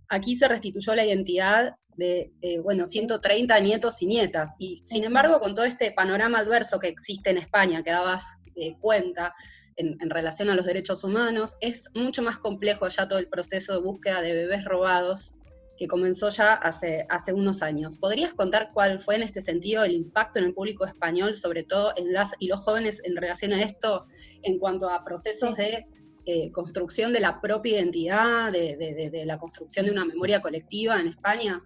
aquí 0.10 0.36
se 0.36 0.48
restituyó 0.48 0.96
la 0.96 1.06
identidad 1.06 1.76
de, 1.96 2.32
eh, 2.42 2.60
bueno, 2.60 2.86
130 2.86 3.60
nietos 3.60 4.02
y 4.02 4.06
nietas. 4.06 4.56
Y 4.60 4.78
sin 4.80 5.04
embargo, 5.04 5.40
con 5.40 5.54
todo 5.54 5.66
este 5.66 5.92
panorama 5.92 6.40
adverso 6.40 6.80
que 6.80 6.88
existe 6.88 7.30
en 7.30 7.38
España, 7.38 7.84
que 7.84 7.92
dabas 7.92 8.26
eh, 8.56 8.76
cuenta 8.80 9.34
en, 9.76 10.10
relación 10.10 10.50
a 10.50 10.56
los 10.56 10.66
derechos 10.66 11.04
humanos, 11.04 11.56
es 11.62 11.90
mucho 11.94 12.22
más 12.22 12.40
complejo 12.40 12.88
ya 12.88 13.08
todo 13.08 13.20
el 13.20 13.28
proceso 13.28 13.74
de 13.74 13.80
búsqueda 13.80 14.22
de 14.22 14.34
bebés 14.34 14.66
robados 14.66 15.36
que 15.78 15.88
comenzó 15.88 16.30
ya 16.30 16.54
hace, 16.54 17.06
hace 17.10 17.34
unos 17.34 17.62
años. 17.62 17.98
¿Podrías 17.98 18.34
contar 18.34 18.70
cuál 18.74 19.00
fue 19.00 19.16
en 19.16 19.22
este 19.22 19.42
sentido 19.42 19.84
el 19.84 19.92
impacto 19.94 20.40
en 20.40 20.46
el 20.46 20.54
público 20.56 20.86
español, 20.86 21.36
sobre 21.36 21.64
todo 21.64 21.94
en 21.96 22.14
las 22.14 22.32
y 22.40 22.48
los 22.48 22.64
jóvenes 22.64 23.00
en 23.04 23.16
relación 23.16 23.54
a 23.54 23.62
esto, 23.62 24.08
en 24.42 24.58
cuanto 24.58 24.90
a 24.90 25.04
procesos 25.04 25.56
de 25.56 25.86
eh, 26.30 26.52
construcción 26.52 27.14
de 27.14 27.22
la 27.22 27.40
propia 27.40 27.78
identidad, 27.80 28.52
de, 28.52 29.24
la 29.26 29.38
construcción 29.38 29.86
de 29.86 29.94
una 29.94 30.04
memoria 30.04 30.42
colectiva 30.42 31.00
en 31.00 31.08
España? 31.08 31.64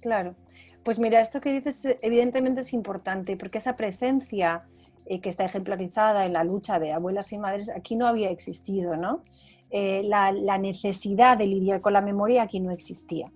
Claro. 0.00 0.36
Pues 0.84 1.00
mira, 1.00 1.20
esto 1.20 1.40
que 1.40 1.52
dices 1.52 1.84
eh, 1.86 1.98
evidentemente 2.02 2.60
es 2.60 2.72
importante 2.72 3.36
porque 3.36 3.58
esa 3.58 3.74
presencia 3.74 4.60
eh, 5.06 5.20
que 5.20 5.28
está 5.28 5.44
ejemplarizada 5.44 6.24
en 6.24 6.34
la 6.34 6.44
lucha 6.44 6.78
de 6.78 6.92
abuelas 6.92 7.32
y 7.32 7.38
madres 7.38 7.68
aquí 7.68 7.96
no 7.96 8.06
había 8.06 8.30
existido, 8.30 8.96
¿no? 8.96 9.24
la, 9.72 10.30
necesidad 10.58 11.36
de 11.36 11.46
lidiar 11.46 11.80
con 11.80 11.92
la 11.92 12.00
memoria 12.00 12.42
aquí 12.42 12.60
no 12.60 12.70
existía. 12.70 13.32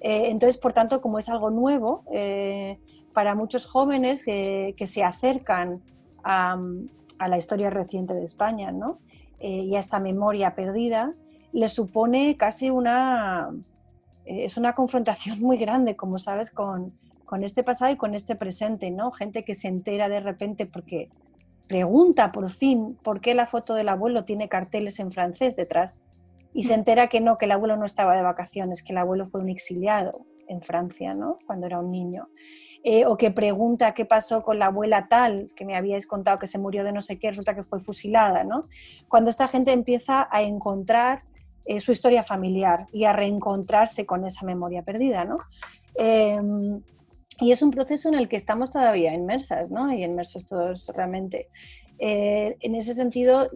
entonces, 0.00 0.58
por 0.58 0.74
tanto, 0.74 1.00
como 1.00 1.18
es 1.18 1.30
algo 1.30 1.48
nuevo, 1.50 2.04
para 3.14 3.34
muchos 3.34 3.64
jóvenes 3.64 4.22
que 4.24 4.86
se 4.86 5.02
acercan 5.02 5.82
a, 6.22 6.60
a, 7.18 7.28
la 7.28 7.38
historia 7.38 7.70
reciente 7.70 8.12
de 8.12 8.24
España, 8.24 8.70
¿no? 8.70 8.98
Eh, 9.40 9.64
y 9.64 9.74
a 9.74 9.80
esta 9.80 9.98
memoria 9.98 10.54
perdida, 10.54 11.12
le 11.52 11.68
supone 11.68 12.36
casi 12.36 12.70
una, 12.70 13.50
eh, 14.26 14.44
es 14.44 14.56
una 14.56 14.74
confrontación 14.74 15.40
muy 15.40 15.56
grande, 15.56 15.96
como 15.96 16.18
sabes, 16.18 16.50
con, 16.50 16.92
con, 17.24 17.42
este 17.42 17.64
pasado 17.64 17.92
y 17.92 17.96
con 17.96 18.14
este 18.14 18.36
presente, 18.36 18.90
¿no? 18.90 19.10
Gente 19.10 19.44
que 19.44 19.54
se 19.54 19.68
entera 19.68 20.08
de 20.08 20.20
repente 20.20 20.66
porque 20.66 21.08
pregunta 21.68 22.32
por 22.32 22.50
fin 22.50 22.98
por 23.02 23.20
qué 23.20 23.34
la 23.34 23.46
foto 23.46 23.74
del 23.74 23.88
abuelo 23.88 24.24
tiene 24.24 24.48
carteles 24.48 24.98
en 24.98 25.12
francés 25.12 25.56
detrás 25.56 26.02
y 26.52 26.64
se 26.64 26.74
entera 26.74 27.08
que 27.08 27.20
no, 27.20 27.38
que 27.38 27.44
el 27.44 27.52
abuelo 27.52 27.76
no 27.76 27.86
estaba 27.86 28.16
de 28.16 28.22
vacaciones, 28.22 28.82
que 28.82 28.92
el 28.92 28.98
abuelo 28.98 29.24
fue 29.26 29.40
un 29.40 29.48
exiliado 29.48 30.26
en 30.48 30.60
Francia, 30.62 31.14
¿no? 31.14 31.38
Cuando 31.46 31.66
era 31.66 31.78
un 31.78 31.90
niño. 31.90 32.28
Eh, 32.82 33.04
o 33.04 33.18
que 33.18 33.30
pregunta 33.30 33.92
qué 33.92 34.06
pasó 34.06 34.42
con 34.42 34.58
la 34.58 34.66
abuela 34.66 35.06
tal, 35.06 35.52
que 35.54 35.66
me 35.66 35.76
habíais 35.76 36.06
contado 36.06 36.38
que 36.38 36.46
se 36.46 36.58
murió 36.58 36.82
de 36.82 36.92
no 36.92 37.02
sé 37.02 37.18
qué, 37.18 37.28
resulta 37.28 37.54
que 37.54 37.62
fue 37.62 37.78
fusilada, 37.78 38.42
¿no? 38.42 38.62
Cuando 39.06 39.28
esta 39.28 39.48
gente 39.48 39.72
empieza 39.72 40.26
a 40.30 40.42
encontrar 40.42 41.24
eh, 41.66 41.78
su 41.78 41.92
historia 41.92 42.22
familiar 42.22 42.86
y 42.90 43.04
a 43.04 43.12
reencontrarse 43.12 44.06
con 44.06 44.24
esa 44.24 44.46
memoria 44.46 44.82
perdida, 44.82 45.26
¿no? 45.26 45.38
Em, 45.94 46.80
y 47.38 47.52
es 47.52 47.60
un 47.60 47.70
proceso 47.70 48.08
en 48.08 48.14
el 48.14 48.28
que 48.28 48.36
estamos 48.36 48.70
todavía 48.70 49.12
inmersas, 49.12 49.70
¿no? 49.70 49.92
Y 49.92 50.02
inmersos 50.02 50.46
todos 50.46 50.90
realmente. 50.94 51.48
Eh, 52.00 52.56
en 52.60 52.74
ese 52.74 52.94
sentido, 52.94 53.50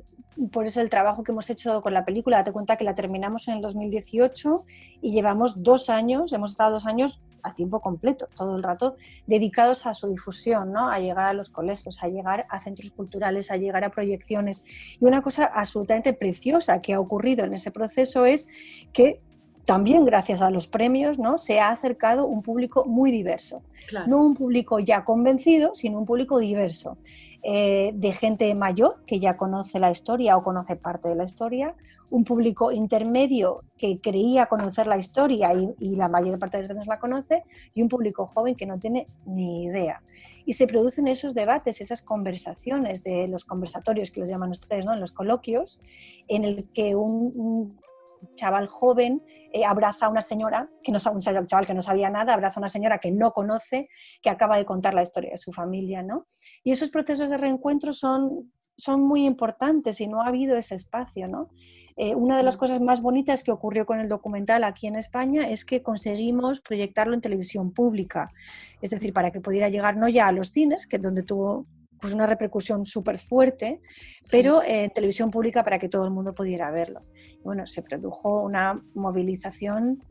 por 0.52 0.66
eso 0.66 0.80
el 0.80 0.90
trabajo 0.90 1.24
que 1.24 1.32
hemos 1.32 1.48
hecho 1.48 1.80
con 1.80 1.94
la 1.94 2.04
película, 2.04 2.38
date 2.38 2.52
cuenta 2.52 2.76
que 2.76 2.84
la 2.84 2.94
terminamos 2.94 3.48
en 3.48 3.54
el 3.54 3.62
2018 3.62 4.64
y 5.00 5.12
llevamos 5.12 5.62
dos 5.62 5.88
años, 5.88 6.32
hemos 6.32 6.50
estado 6.50 6.72
dos 6.72 6.86
años 6.86 7.22
a 7.42 7.54
tiempo 7.54 7.80
completo, 7.80 8.28
todo 8.34 8.56
el 8.56 8.62
rato, 8.62 8.96
dedicados 9.26 9.86
a 9.86 9.94
su 9.94 10.08
difusión, 10.08 10.72
¿no? 10.72 10.90
a 10.90 10.98
llegar 10.98 11.26
a 11.26 11.32
los 11.34 11.50
colegios, 11.50 12.02
a 12.02 12.08
llegar 12.08 12.46
a 12.50 12.60
centros 12.60 12.90
culturales, 12.90 13.50
a 13.50 13.56
llegar 13.56 13.84
a 13.84 13.90
proyecciones. 13.90 14.62
Y 15.00 15.04
una 15.04 15.22
cosa 15.22 15.44
absolutamente 15.44 16.12
preciosa 16.12 16.80
que 16.80 16.94
ha 16.94 17.00
ocurrido 17.00 17.44
en 17.44 17.54
ese 17.54 17.70
proceso 17.70 18.26
es 18.26 18.48
que 18.92 19.20
también 19.64 20.04
gracias 20.04 20.42
a 20.42 20.50
los 20.50 20.66
premios, 20.66 21.18
¿no? 21.18 21.38
Se 21.38 21.58
ha 21.58 21.70
acercado 21.70 22.26
un 22.26 22.42
público 22.42 22.84
muy 22.84 23.10
diverso. 23.10 23.62
No 24.06 24.20
un 24.20 24.34
público 24.34 24.78
ya 24.78 25.04
convencido, 25.04 25.74
sino 25.74 25.98
un 25.98 26.04
público 26.04 26.38
diverso. 26.38 26.98
Eh, 27.46 27.92
de 27.94 28.12
gente 28.12 28.54
mayor 28.54 29.04
que 29.06 29.18
ya 29.18 29.36
conoce 29.36 29.78
la 29.78 29.90
historia 29.90 30.34
o 30.38 30.42
conoce 30.42 30.76
parte 30.76 31.10
de 31.10 31.14
la 31.14 31.24
historia, 31.24 31.74
un 32.10 32.24
público 32.24 32.72
intermedio 32.72 33.60
que 33.76 34.00
creía 34.00 34.46
conocer 34.46 34.86
la 34.86 34.96
historia 34.96 35.50
y, 35.52 35.96
la 35.96 36.08
mayor 36.08 36.38
parte 36.38 36.56
de 36.56 36.62
las 36.62 36.68
veces 36.70 36.86
la 36.86 36.98
conoce, 36.98 37.42
y 37.74 37.82
un 37.82 37.90
público 37.90 38.26
joven 38.26 38.54
que 38.54 38.64
no 38.64 38.78
tiene 38.78 39.04
ni 39.26 39.64
idea. 39.64 40.00
Y 40.46 40.54
se 40.54 40.66
producen 40.66 41.06
esos 41.06 41.34
debates, 41.34 41.82
esas 41.82 42.00
conversaciones 42.00 43.04
de 43.04 43.28
los 43.28 43.44
conversatorios 43.44 44.10
que 44.10 44.20
los 44.20 44.30
llaman 44.30 44.50
ustedes, 44.50 44.86
¿no? 44.86 44.94
en 44.94 45.00
los 45.00 45.12
coloquios, 45.12 45.80
en 46.28 46.44
el 46.44 46.70
que 46.72 46.94
un 46.94 47.78
chaval 48.34 48.66
joven 48.66 49.22
eh, 49.52 49.64
abraza 49.64 50.06
a 50.06 50.08
una 50.08 50.22
señora, 50.22 50.68
que 50.82 50.92
no 50.92 50.98
un 51.12 51.20
chaval 51.20 51.66
que 51.66 51.74
no 51.74 51.82
sabía 51.82 52.10
nada, 52.10 52.34
abraza 52.34 52.58
a 52.58 52.62
una 52.62 52.68
señora 52.68 52.98
que 52.98 53.10
no 53.10 53.32
conoce, 53.32 53.88
que 54.22 54.30
acaba 54.30 54.56
de 54.56 54.64
contar 54.64 54.94
la 54.94 55.02
historia 55.02 55.30
de 55.30 55.36
su 55.36 55.52
familia, 55.52 56.02
¿no? 56.02 56.26
Y 56.62 56.72
esos 56.72 56.90
procesos 56.90 57.30
de 57.30 57.36
reencuentro 57.36 57.92
son, 57.92 58.52
son 58.76 59.02
muy 59.02 59.24
importantes 59.24 60.00
y 60.00 60.06
no 60.06 60.22
ha 60.22 60.28
habido 60.28 60.56
ese 60.56 60.74
espacio, 60.74 61.28
¿no? 61.28 61.50
Eh, 61.96 62.16
una 62.16 62.36
de 62.36 62.42
las 62.42 62.56
cosas 62.56 62.80
más 62.80 63.00
bonitas 63.00 63.44
que 63.44 63.52
ocurrió 63.52 63.86
con 63.86 64.00
el 64.00 64.08
documental 64.08 64.64
aquí 64.64 64.88
en 64.88 64.96
España 64.96 65.48
es 65.48 65.64
que 65.64 65.82
conseguimos 65.82 66.60
proyectarlo 66.60 67.14
en 67.14 67.20
televisión 67.20 67.72
pública, 67.72 68.32
es 68.80 68.90
decir, 68.90 69.12
para 69.12 69.30
que 69.30 69.40
pudiera 69.40 69.68
llegar 69.68 69.96
no 69.96 70.08
ya 70.08 70.26
a 70.26 70.32
los 70.32 70.48
cines, 70.48 70.88
que 70.88 70.96
es 70.96 71.02
donde 71.02 71.22
tuvo 71.22 71.66
pues 72.04 72.12
una 72.12 72.26
repercusión 72.26 72.84
súper 72.84 73.16
fuerte, 73.16 73.80
pero 74.30 74.62
en 74.62 74.90
televisión 74.90 75.30
pública 75.30 75.64
para 75.64 75.78
que 75.78 75.88
todo 75.88 76.04
el 76.04 76.10
mundo 76.10 76.34
pudiera 76.34 76.70
verlo. 76.70 77.00
Bueno, 77.42 77.66
se 77.66 77.80
produjo 77.80 78.42
una 78.42 78.84
movilización 78.92 80.04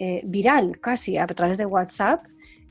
eh, 0.00 0.22
viral 0.24 0.80
casi 0.80 1.18
a 1.18 1.26
través 1.28 1.56
de 1.56 1.64
WhatsApp, 1.64 2.24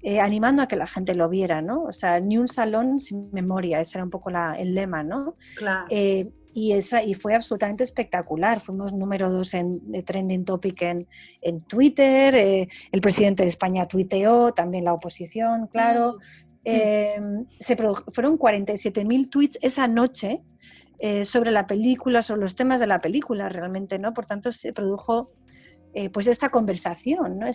eh, 0.04 0.20
animando 0.20 0.62
a 0.62 0.68
que 0.68 0.76
la 0.76 0.88
gente 0.88 1.16
lo 1.16 1.30
viera, 1.30 1.62
¿no? 1.62 1.84
O 1.84 1.94
sea, 1.94 2.20
ni 2.20 2.38
un 2.38 2.50
salón 2.50 3.00
sin 3.00 3.32
memoria, 3.32 3.80
ese 3.80 3.98
era 3.98 4.04
un 4.04 4.10
poco 4.10 4.30
el 4.30 4.76
lema, 4.76 5.04
¿no? 5.04 5.36
Claro. 5.56 5.86
Eh, 5.90 6.30
y, 6.54 6.74
esa, 6.74 7.02
y 7.02 7.14
fue 7.14 7.34
absolutamente 7.34 7.86
espectacular. 7.86 8.60
Fuimos 8.60 8.92
número 8.92 9.32
dos 9.32 9.54
en 9.54 10.04
trending 10.04 10.44
topic 10.44 10.82
en, 10.82 11.08
en 11.42 11.62
Twitter, 11.62 12.68
el 12.92 13.02
presidente 13.02 13.44
de 13.44 13.50
España 13.50 13.88
tuiteó, 13.88 14.54
también 14.54 14.84
la 14.84 14.94
oposición, 14.94 15.68
claro. 15.68 16.18
Em, 16.68 17.46
se 17.60 17.76
fueron 17.76 18.38
47.000 18.38 19.30
tweets 19.30 19.60
esa 19.62 19.88
noche 19.88 20.42
eh, 20.98 21.24
sobre 21.24 21.52
la 21.52 21.68
película, 21.68 22.24
sobre 22.24 22.42
los 22.42 22.56
temas 22.56 22.80
de 22.80 22.88
la 22.88 23.02
película 23.02 23.50
realmente, 23.50 24.00
¿no? 24.00 24.14
Por 24.14 24.26
tanto, 24.26 24.52
se 24.52 24.74
produjo 24.74 25.28
eh, 25.94 26.10
pues 26.10 26.28
esta 26.28 26.50
conversación, 26.50 27.40
¿no? 27.40 27.48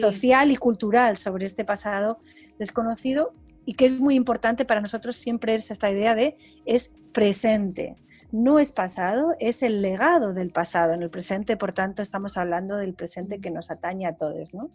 social 0.00 0.50
y 0.50 0.56
cultural 0.56 1.18
sobre 1.18 1.44
este 1.44 1.64
pasado 1.64 2.18
desconocido 2.58 3.34
y 3.66 3.74
que 3.74 3.86
es 3.86 3.98
muy 3.98 4.14
importante 4.14 4.64
para 4.64 4.80
nosotros 4.80 5.16
siempre 5.16 5.54
es 5.54 5.70
esta 5.70 5.90
idea 5.90 6.14
de 6.14 6.36
es 6.64 6.90
presente 7.12 7.96
no 8.34 8.58
es 8.58 8.72
pasado, 8.72 9.36
es 9.38 9.62
el 9.62 9.80
legado 9.80 10.34
del 10.34 10.50
pasado 10.50 10.92
en 10.92 11.02
el 11.02 11.08
presente, 11.08 11.56
por 11.56 11.72
tanto 11.72 12.02
estamos 12.02 12.36
hablando 12.36 12.76
del 12.76 12.92
presente 12.92 13.40
que 13.40 13.48
nos 13.48 13.70
atañe 13.70 14.08
a 14.08 14.16
todos, 14.16 14.52
¿no? 14.52 14.70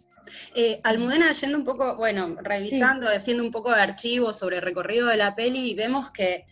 Eh, 0.54 0.80
Almudena, 0.82 1.30
yendo 1.32 1.58
un 1.58 1.64
poco, 1.66 1.94
bueno, 1.96 2.36
revisando, 2.40 3.06
haciendo 3.10 3.42
un 3.42 3.52
poco 3.52 3.70
de 3.70 3.82
archivo 3.82 4.32
sobre 4.32 4.56
el 4.56 4.62
recorrido 4.62 5.08
de 5.08 5.18
la 5.18 5.34
peli, 5.34 5.74
vemos 5.74 6.10
que 6.10 6.46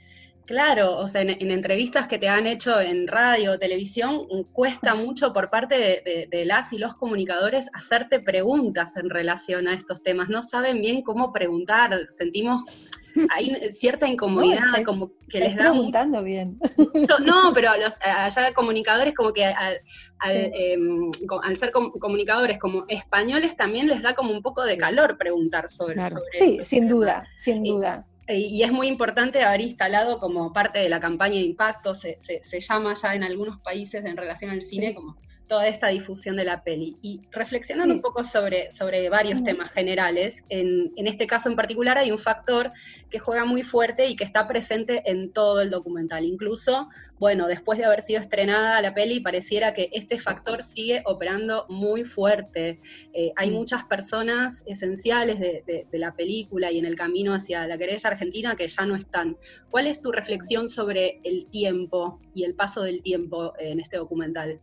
Claro, 0.49 0.97
o 0.97 1.07
sea, 1.09 1.21
en, 1.21 1.51
entrevistas 1.51 2.09
que 2.09 2.19
te 2.19 2.27
han 2.27 2.47
hecho 2.47 2.81
en 2.81 3.07
radio 3.07 3.53
o 3.53 3.59
televisión, 3.59 4.27
cuesta 4.55 4.95
mucho 4.95 5.35
por 5.35 5.51
parte 5.51 6.03
de, 6.31 6.45
las 6.47 6.73
y 6.73 6.79
los 6.79 6.95
comunicadores 6.95 7.69
hacerte 7.75 8.19
preguntas 8.21 8.97
en 8.97 9.11
relación 9.11 9.69
a 9.69 9.75
estos 9.75 10.03
temas. 10.03 10.31
No 10.31 10.41
saben 10.41 10.81
bien 10.81 11.03
cómo 11.03 11.33
preguntar, 11.33 11.95
sentimos 12.07 12.63
hay 13.35 13.73
cierta 13.73 14.09
incomodidad, 14.09 14.83
como 14.85 15.11
que 15.29 15.41
les 15.41 15.57
da... 15.57 15.71
preguntando 15.71 16.23
bien. 16.23 16.59
no, 17.25 17.53
pero 17.55 17.71
los, 17.77 17.99
allá 18.03 18.53
comunicadores 18.53 19.15
como 19.15 19.33
que 19.33 19.45
al, 19.45 19.81
em, 20.25 21.11
ser 21.57 21.73
comunicadores 21.73 22.59
como 22.59 22.85
españoles 22.89 23.57
también 23.57 23.89
les 23.89 24.03
da 24.03 24.15
como 24.15 24.33
un 24.33 24.43
poco 24.43 24.65
de 24.65 24.77
calor 24.77 25.17
preguntar 25.19 25.69
sobre, 25.69 26.01
eso. 26.01 26.21
Sí, 26.33 26.59
sin 26.63 26.89
duda, 26.89 27.27
sin 27.37 27.65
duda. 27.65 28.07
y 28.29 28.63
es 28.63 28.73
muy 28.73 28.89
importante 28.89 29.43
haber 29.43 29.63
instalado 29.63 30.19
como 30.19 30.53
parte 30.53 30.79
de 30.79 30.89
la 30.89 31.01
campaña 31.01 31.37
de 31.37 31.47
impacto, 31.47 31.95
se, 31.95 32.19
se, 32.21 32.61
llama 32.61 32.95
ya 32.95 33.15
en 33.15 33.25
algunos 33.25 33.61
países 33.61 34.05
en 34.05 34.17
relación 34.17 34.51
al 34.51 34.63
cine 34.63 34.95
como 34.95 35.17
toda 35.49 35.67
esta 35.67 35.89
difusión 35.89 36.37
de 36.37 36.45
la 36.45 36.63
peli. 36.63 36.97
Y 37.03 37.23
reflexionando 37.31 37.95
un 37.95 38.03
poco 38.03 38.23
sobre, 38.23 38.71
sobre 38.71 39.09
varios 39.09 39.43
temas 39.43 39.71
generales, 39.71 40.45
en, 40.51 40.93
en, 40.97 41.07
este 41.07 41.27
caso 41.27 41.49
en 41.49 41.57
particular 41.57 41.99
hay 41.99 42.13
un 42.13 42.19
factor 42.19 42.73
que 43.11 43.19
juega 43.19 43.45
muy 43.45 43.63
fuerte 43.63 44.07
y 44.07 44.15
que 44.15 44.25
está 44.25 44.47
presente 44.47 45.03
en 45.07 45.33
todo 45.33 45.61
el 45.61 45.71
documental. 45.71 46.25
Incluso, 46.25 46.89
bueno, 47.19 47.49
después 47.49 47.79
de 47.79 47.87
haber 47.87 48.03
sido 48.03 48.21
estrenada 48.21 48.81
la 48.83 48.95
peli, 48.95 49.21
pareciera 49.21 49.73
que 49.73 49.89
este 49.93 50.19
factor 50.19 50.63
sigue 50.63 51.03
operando 51.07 51.67
muy 51.69 52.05
fuerte. 52.05 52.81
Eh, 53.15 53.33
hay 53.37 53.51
muchas 53.51 53.85
personas 53.85 54.65
esenciales 54.67 55.41
de, 55.41 55.65
de, 55.67 55.99
la 55.99 56.15
película 56.15 56.71
y 56.71 56.79
en 56.79 56.85
el 56.85 56.95
camino 56.95 57.35
hacia 57.35 57.67
la 57.67 57.79
querella 57.79 58.11
argentina 58.11 58.55
que 58.55 58.69
ya 58.69 58.85
no 58.85 58.95
están. 58.95 59.37
¿Cuál 59.71 59.87
es 59.87 60.01
tu 60.03 60.13
reflexión 60.13 60.69
sobre 60.69 61.21
el 61.25 61.51
tiempo 61.51 62.21
y 62.35 62.45
el 62.45 62.55
paso 62.55 62.83
del 62.83 63.03
tiempo 63.03 63.55
en 63.59 63.81
este 63.81 63.97
documental? 63.97 64.61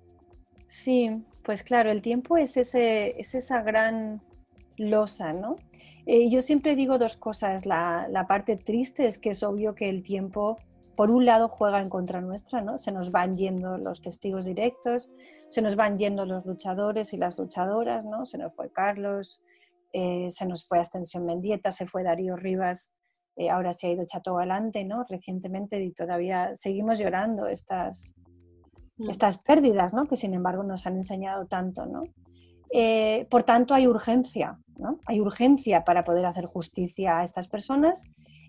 Sí, 0.67 1.23
pues 1.43 1.63
claro, 1.63 1.91
el 1.91 2.01
tiempo 2.01 2.37
es, 2.37 2.57
ese, 2.57 3.19
es 3.19 3.35
esa 3.35 3.61
gran 3.61 4.21
losa, 4.77 5.31
¿no? 5.33 5.57
Eh, 6.05 6.29
yo 6.29 6.41
siempre 6.41 6.75
digo 6.75 6.97
dos 6.97 7.17
cosas. 7.17 7.65
La, 7.65 8.25
parte 8.27 8.57
triste 8.57 9.07
es 9.07 9.17
que 9.17 9.31
es 9.31 9.43
obvio 9.43 9.75
que 9.75 9.89
el 9.89 10.03
tiempo, 10.03 10.57
por 10.95 11.11
un 11.11 11.25
lado, 11.25 11.47
juega 11.47 11.81
en 11.81 11.89
contra 11.89 12.21
nuestra, 12.21 12.61
¿no? 12.61 12.77
Se 12.77 12.91
nos 12.91 13.11
van 13.11 13.37
yendo 13.37 13.77
los 13.77 14.01
testigos 14.01 14.45
directos, 14.45 15.09
se 15.49 15.61
nos 15.61 15.75
van 15.75 15.97
yendo 15.97 16.25
los 16.25 16.45
luchadores 16.45 17.13
y 17.13 17.17
las 17.17 17.37
luchadoras, 17.37 18.05
¿no? 18.05 18.25
Se 18.25 18.37
nos 18.37 18.53
fue 18.55 18.71
Carlos, 18.71 19.43
eh, 19.93 20.29
se 20.29 20.45
nos 20.45 20.67
fue 20.67 20.79
Ascensión 20.79 21.25
Mendieta, 21.25 21.71
se 21.71 21.85
fue 21.85 22.03
Darío 22.03 22.35
Rivas, 22.35 22.91
eh, 23.35 23.49
ahora 23.49 23.73
se 23.73 23.87
ha 23.87 23.91
ido 23.91 24.05
Chato 24.05 24.35
Galante, 24.35 24.83
¿no? 24.83 25.05
Recientemente 25.09 25.81
y 25.83 25.91
todavía 25.91 26.55
seguimos 26.55 26.99
llorando 26.99 27.47
estas. 27.47 28.13
Estas 29.09 29.37
pérdidas, 29.39 29.93
¿no? 29.93 30.07
que 30.07 30.15
sin 30.15 30.33
embargo 30.33 30.63
nos 30.63 30.85
han 30.85 30.95
enseñado 30.95 31.45
tanto. 31.45 31.85
¿no? 31.85 32.03
Eh, 32.71 33.27
por 33.29 33.43
tanto, 33.43 33.73
hay 33.73 33.87
urgencia, 33.87 34.59
¿no? 34.77 34.99
hay 35.05 35.19
urgencia 35.19 35.83
para 35.83 36.03
poder 36.03 36.25
hacer 36.25 36.45
justicia 36.45 37.19
a 37.19 37.23
estas 37.23 37.47
personas 37.47 38.03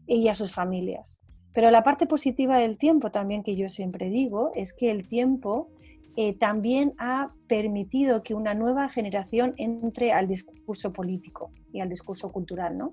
y 0.07 0.29
a 0.29 0.35
sus 0.35 0.53
familias. 0.53 1.21
Pero 1.53 1.71
la 1.71 1.83
parte 1.83 2.07
positiva 2.07 2.59
del 2.59 2.77
tiempo 2.77 3.11
también 3.11 3.43
que 3.43 3.57
yo 3.57 3.69
siempre 3.69 4.11
digo 4.11 4.53
es 4.55 4.73
que 4.75 4.91
el 4.91 5.09
tiempo 5.09 5.69
eh, 6.17 6.35
también 6.35 6.95
ha 6.99 7.29
permitido 7.47 8.23
que 8.23 8.35
una 8.35 8.55
nueva 8.55 8.89
generación 8.89 9.55
entre 9.57 10.13
al 10.13 10.27
discurso 10.27 10.93
político 10.93 11.51
y 11.73 11.81
al 11.81 11.89
discurso 11.89 12.31
cultural. 12.31 12.77
¿no? 12.77 12.93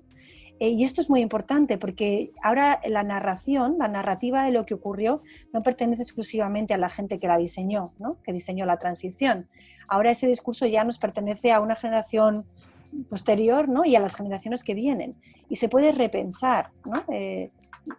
Eh, 0.63 0.69
y 0.69 0.85
esto 0.85 1.01
es 1.01 1.09
muy 1.09 1.19
importante 1.19 1.77
porque 1.77 2.31
ahora 2.41 2.79
la 2.87 3.03
narración, 3.03 3.75
la 3.79 3.89
narrativa 3.89 4.45
de 4.45 4.51
lo 4.51 4.65
que 4.65 4.73
ocurrió, 4.73 5.21
no 5.51 5.61
pertenece 5.61 6.03
exclusivamente 6.03 6.73
a 6.73 6.77
la 6.77 6.87
gente 6.87 7.19
que 7.19 7.27
la 7.27 7.37
diseñó, 7.37 7.91
¿no? 7.99 8.15
que 8.23 8.31
diseñó 8.31 8.65
la 8.65 8.77
transición. 8.77 9.49
Ahora 9.89 10.11
ese 10.11 10.25
discurso 10.25 10.65
ya 10.65 10.85
nos 10.85 10.99
pertenece 10.99 11.51
a 11.51 11.59
una 11.59 11.75
generación 11.75 12.45
posterior 13.09 13.67
¿no? 13.67 13.83
y 13.83 13.97
a 13.97 13.99
las 13.99 14.15
generaciones 14.15 14.63
que 14.63 14.73
vienen. 14.73 15.17
Y 15.49 15.57
se 15.57 15.67
puede 15.67 15.91
repensar, 15.91 16.69
¿no? 16.85 17.03
Eh, 17.11 17.51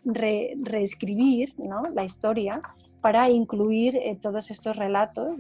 reescribir 0.07 1.53
¿no? 1.59 1.83
la 1.93 2.05
historia 2.05 2.63
para 3.03 3.29
incluir 3.29 3.97
eh, 3.97 4.17
todos 4.19 4.51
estos 4.51 4.77
relatos 4.77 5.37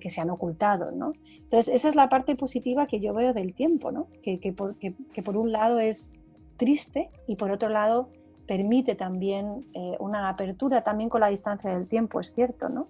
que, 0.00 0.10
se 0.10 0.20
han 0.20 0.30
ocultado, 0.30 0.92
¿no? 0.92 1.14
Entonces, 1.42 1.74
esa 1.74 1.88
es 1.88 1.96
la 1.96 2.08
parte 2.08 2.36
positiva 2.36 2.86
que 2.86 3.00
yo 3.00 3.12
veo 3.12 3.32
del 3.32 3.54
tiempo, 3.54 3.90
¿no? 3.90 4.06
Que, 4.22 4.38
que, 4.38 4.52
por, 4.52 4.76
que, 4.76 4.94
por, 5.22 5.36
un 5.36 5.50
lado 5.50 5.80
es 5.80 6.14
triste 6.56 7.10
y 7.26 7.34
por 7.34 7.50
otro 7.50 7.68
lado 7.68 8.08
permite 8.46 8.94
también 8.94 9.66
eh, 9.74 9.96
una 9.98 10.28
apertura 10.28 10.84
también 10.84 11.10
con 11.10 11.20
la 11.20 11.28
distancia 11.28 11.74
del 11.74 11.88
tiempo, 11.88 12.20
es 12.20 12.32
cierto, 12.32 12.68
¿no? 12.68 12.86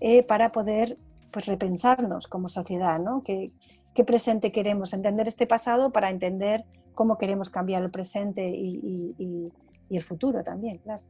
Eh, 0.00 0.24
para 0.24 0.48
poder 0.48 0.96
pues 1.30 1.46
repensarnos 1.46 2.26
como 2.26 2.48
sociedad, 2.48 2.98
¿no? 2.98 3.22
¿Qué, 3.22 3.52
¿Qué, 3.94 4.04
presente 4.04 4.50
queremos? 4.50 4.92
Entender 4.92 5.28
este 5.28 5.46
pasado 5.46 5.92
para 5.92 6.10
entender 6.10 6.64
cómo 6.94 7.16
queremos 7.16 7.48
cambiar 7.48 7.82
el 7.84 7.90
presente 7.90 8.48
y, 8.48 9.14
y, 9.18 9.52
y 9.88 9.96
el 9.96 10.02
futuro 10.02 10.42
también, 10.42 10.78
claro. 10.78 11.02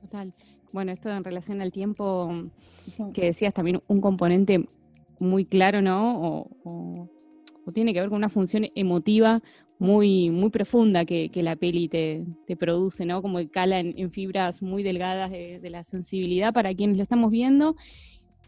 Total. 0.00 0.32
Bueno, 0.72 0.92
esto 0.92 1.10
en 1.10 1.24
relación 1.24 1.60
al 1.60 1.72
tiempo 1.72 2.50
que 3.14 3.26
decías 3.26 3.54
también 3.54 3.82
un 3.88 4.00
componente 4.00 4.64
muy 5.18 5.44
claro, 5.44 5.82
¿no? 5.82 6.48
O, 6.64 7.08
tiene 7.74 7.92
que 7.92 8.00
ver 8.00 8.08
con 8.08 8.18
una 8.18 8.28
función 8.28 8.66
emotiva 8.76 9.42
muy, 9.78 10.30
muy 10.30 10.50
profunda 10.50 11.04
que, 11.04 11.30
la 11.34 11.56
peli 11.56 11.88
te, 11.88 12.24
produce, 12.58 13.04
¿no? 13.04 13.22
Como 13.22 13.38
que 13.38 13.48
cala 13.48 13.80
en, 13.80 14.10
fibras 14.10 14.62
muy 14.62 14.82
delgadas 14.82 15.30
de, 15.30 15.68
la 15.70 15.82
sensibilidad 15.82 16.52
para 16.52 16.74
quienes 16.74 16.96
lo 16.96 17.02
estamos 17.02 17.30
viendo, 17.30 17.74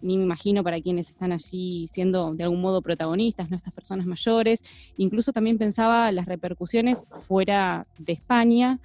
ni 0.00 0.16
me 0.16 0.25
imagino 0.25 0.62
para 0.62 0.80
quienes 0.80 1.10
están 1.10 1.32
allí 1.32 1.88
siendo 1.88 2.32
de 2.32 2.44
algún 2.44 2.60
modo 2.60 2.80
protagonistas, 2.80 3.50
¿no? 3.50 3.56
Estas 3.56 3.75
personas 3.75 4.06
mayores. 4.06 4.62
Incluso 4.96 5.32
también 5.32 5.58
pensaba 5.58 6.12
las 6.12 6.26
repercusiones 6.26 7.04
fuera 7.26 7.87
de 7.98 8.12
España, 8.12 8.78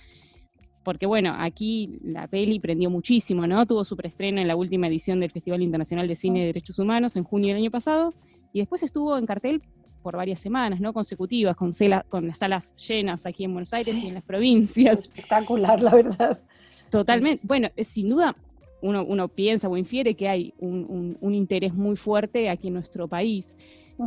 porque 0.83 1.05
bueno, 1.05 1.33
aquí 1.37 1.99
la 2.03 2.27
peli 2.27 2.59
prendió 2.59 2.89
muchísimo, 2.89 3.47
¿no? 3.47 3.65
Tuvo 3.65 3.85
su 3.85 3.95
preestreno 3.95 4.41
en 4.41 4.47
la 4.47 4.55
última 4.55 4.87
edición 4.87 5.19
del 5.19 5.31
Festival 5.31 5.61
Internacional 5.61 6.07
de 6.07 6.15
Cine 6.15 6.41
de 6.41 6.45
Derechos 6.47 6.79
Humanos 6.79 7.15
en 7.15 7.23
junio 7.23 7.49
del 7.49 7.57
año 7.57 7.71
pasado, 7.71 8.13
y 8.51 8.59
después 8.59 8.83
estuvo 8.83 9.17
en 9.17 9.25
cartel 9.25 9.61
por 10.01 10.17
varias 10.17 10.39
semanas, 10.39 10.81
¿no? 10.81 10.93
Consecutivas, 10.93 11.55
con, 11.55 11.71
con 12.09 12.27
las 12.27 12.37
salas 12.37 12.75
llenas 12.75 13.25
aquí 13.25 13.45
en 13.45 13.53
Buenos 13.53 13.73
Aires 13.73 13.95
y 13.95 14.07
en 14.07 14.13
las 14.13 14.23
provincias. 14.23 14.99
Espectacular, 15.07 15.81
la 15.81 15.95
verdad. 15.95 16.37
Totalmente. 16.91 17.41
Bueno, 17.47 17.69
sin 17.77 18.09
duda, 18.09 18.35
uno, 18.81 19.03
uno, 19.05 19.29
piensa 19.29 19.69
o 19.69 19.77
infiere 19.77 20.13
que 20.13 20.27
hay 20.27 20.53
un, 20.59 21.17
interés 21.21 21.73
muy 21.73 21.95
fuerte 21.95 22.49
aquí 22.49 22.67
en 22.67 22.73
nuestro 22.73 23.07
país. 23.07 23.55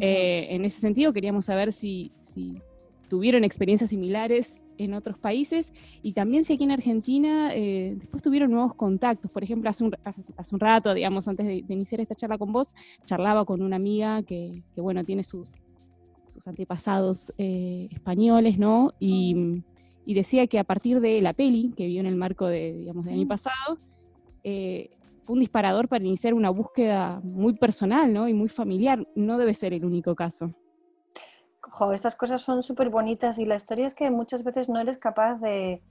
Eh, 0.00 0.48
en 0.50 0.64
ese 0.64 0.80
sentido, 0.80 1.12
queríamos 1.12 1.46
saber 1.46 1.72
si, 1.72 2.12
si 2.20 2.60
tuvieron 3.08 3.42
experiencias 3.42 3.90
similares 3.90 4.60
en 4.78 4.94
otros 4.94 5.18
países 5.18 5.72
y 6.02 6.12
también 6.12 6.44
si 6.44 6.54
aquí 6.54 6.64
en 6.64 6.70
Argentina 6.70 7.54
eh, 7.54 7.96
después 7.98 8.22
tuvieron 8.22 8.50
nuevos 8.50 8.74
contactos. 8.74 9.30
Por 9.30 9.42
ejemplo, 9.42 9.70
hace 9.70 9.84
un, 9.84 9.96
hace 10.36 10.54
un 10.54 10.60
rato, 10.60 10.94
digamos, 10.94 11.28
antes 11.28 11.46
de, 11.46 11.64
iniciar 11.68 12.00
esta 12.00 12.14
charla 12.14 12.38
con 12.38 12.52
vos, 12.52 12.74
charlaba 13.04 13.44
con 13.44 13.62
una 13.62 13.76
amiga 13.76 14.22
que, 14.22 14.62
bueno, 14.76 15.04
tiene 15.04 15.24
sus, 15.24 15.54
sus 16.26 16.46
antepasados 16.46 17.32
eh, 17.38 17.88
españoles, 17.90 18.58
¿no? 18.58 18.92
Y, 19.00 19.62
decía 20.06 20.46
que 20.46 20.60
a 20.60 20.64
partir 20.64 21.00
de 21.00 21.20
la 21.20 21.32
peli 21.32 21.72
que 21.76 21.86
vio 21.86 22.00
en 22.00 22.06
el 22.06 22.14
marco 22.14 22.46
de, 22.46 22.74
digamos, 22.74 23.04
del 23.04 23.14
año 23.14 23.26
pasado, 23.26 23.76
eh, 24.44 24.90
fue 25.24 25.34
un 25.34 25.40
disparador 25.40 25.88
para 25.88 26.04
iniciar 26.04 26.32
una 26.32 26.50
búsqueda 26.50 27.20
muy 27.24 27.54
personal, 27.54 28.12
¿no? 28.12 28.28
Y 28.28 28.32
muy 28.32 28.48
familiar. 28.48 29.06
No 29.16 29.36
debe 29.36 29.52
ser 29.52 29.74
el 29.74 29.84
único 29.84 30.14
caso 30.14 30.54
estas 31.92 32.16
cosas 32.16 32.40
son 32.42 32.62
súper 32.62 32.90
bonitas 32.90 33.38
y 33.38 33.44
la 33.44 33.56
historia 33.56 33.86
es 33.86 33.94
que 33.94 34.10
muchas 34.10 34.44
veces 34.44 34.68
no 34.68 34.78
eres 34.80 34.98
capaz 34.98 35.36
de, 35.40 35.82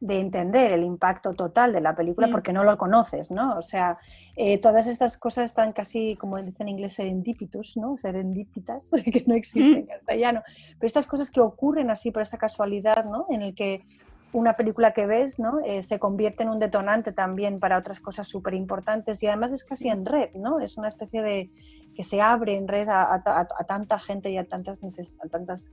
entender 0.00 0.72
el 0.72 0.82
impacto 0.82 1.32
total 1.32 1.72
de 1.72 1.80
la 1.80 1.94
película 1.94 2.26
mm. 2.26 2.30
porque 2.32 2.52
no 2.52 2.64
lo 2.64 2.76
conoces, 2.76 3.30
¿no? 3.30 3.56
O 3.56 3.62
sea, 3.62 3.98
eh, 4.34 4.58
todas 4.58 4.88
estas 4.88 5.16
cosas 5.16 5.44
están 5.44 5.70
casi, 5.70 6.16
como 6.16 6.38
dicen 6.38 6.66
en 6.66 6.68
inglés, 6.70 6.94
serendipitus, 6.94 7.76
¿no? 7.76 7.96
Serendípitas, 7.96 8.88
que 9.12 9.22
no 9.26 9.34
existen 9.34 9.78
en 9.78 9.86
castellano. 9.86 10.42
Pero 10.78 10.86
estas 10.88 11.06
cosas 11.06 11.30
que 11.30 11.40
ocurren 11.40 11.88
así 11.88 12.10
por 12.10 12.22
esta 12.22 12.36
casualidad, 12.36 13.04
¿no? 13.04 13.26
En 13.30 13.42
el 13.42 13.54
que 13.54 13.84
una 14.32 14.54
película 14.54 14.92
que 14.92 15.06
ves 15.06 15.38
¿no? 15.38 15.60
Eh, 15.60 15.82
se 15.82 15.98
convierte 15.98 16.42
en 16.42 16.48
un 16.48 16.58
detonante 16.58 17.12
también 17.12 17.58
para 17.58 17.78
otras 17.78 18.00
cosas 18.00 18.26
súper 18.26 18.54
importantes 18.54 19.22
y 19.22 19.26
además 19.26 19.52
es 19.52 19.64
casi 19.64 19.88
en 19.88 20.04
red, 20.04 20.30
¿no? 20.34 20.60
Es 20.60 20.76
una 20.76 20.88
especie 20.88 21.22
de 21.22 21.50
que 21.94 22.04
se 22.04 22.20
abre 22.20 22.56
en 22.56 22.68
red 22.68 22.88
a, 22.88 23.22
tanta 23.66 23.98
gente 23.98 24.30
y 24.30 24.38
a, 24.38 24.44
tantas, 24.44 24.80
a, 24.82 25.28
tantas, 25.28 25.72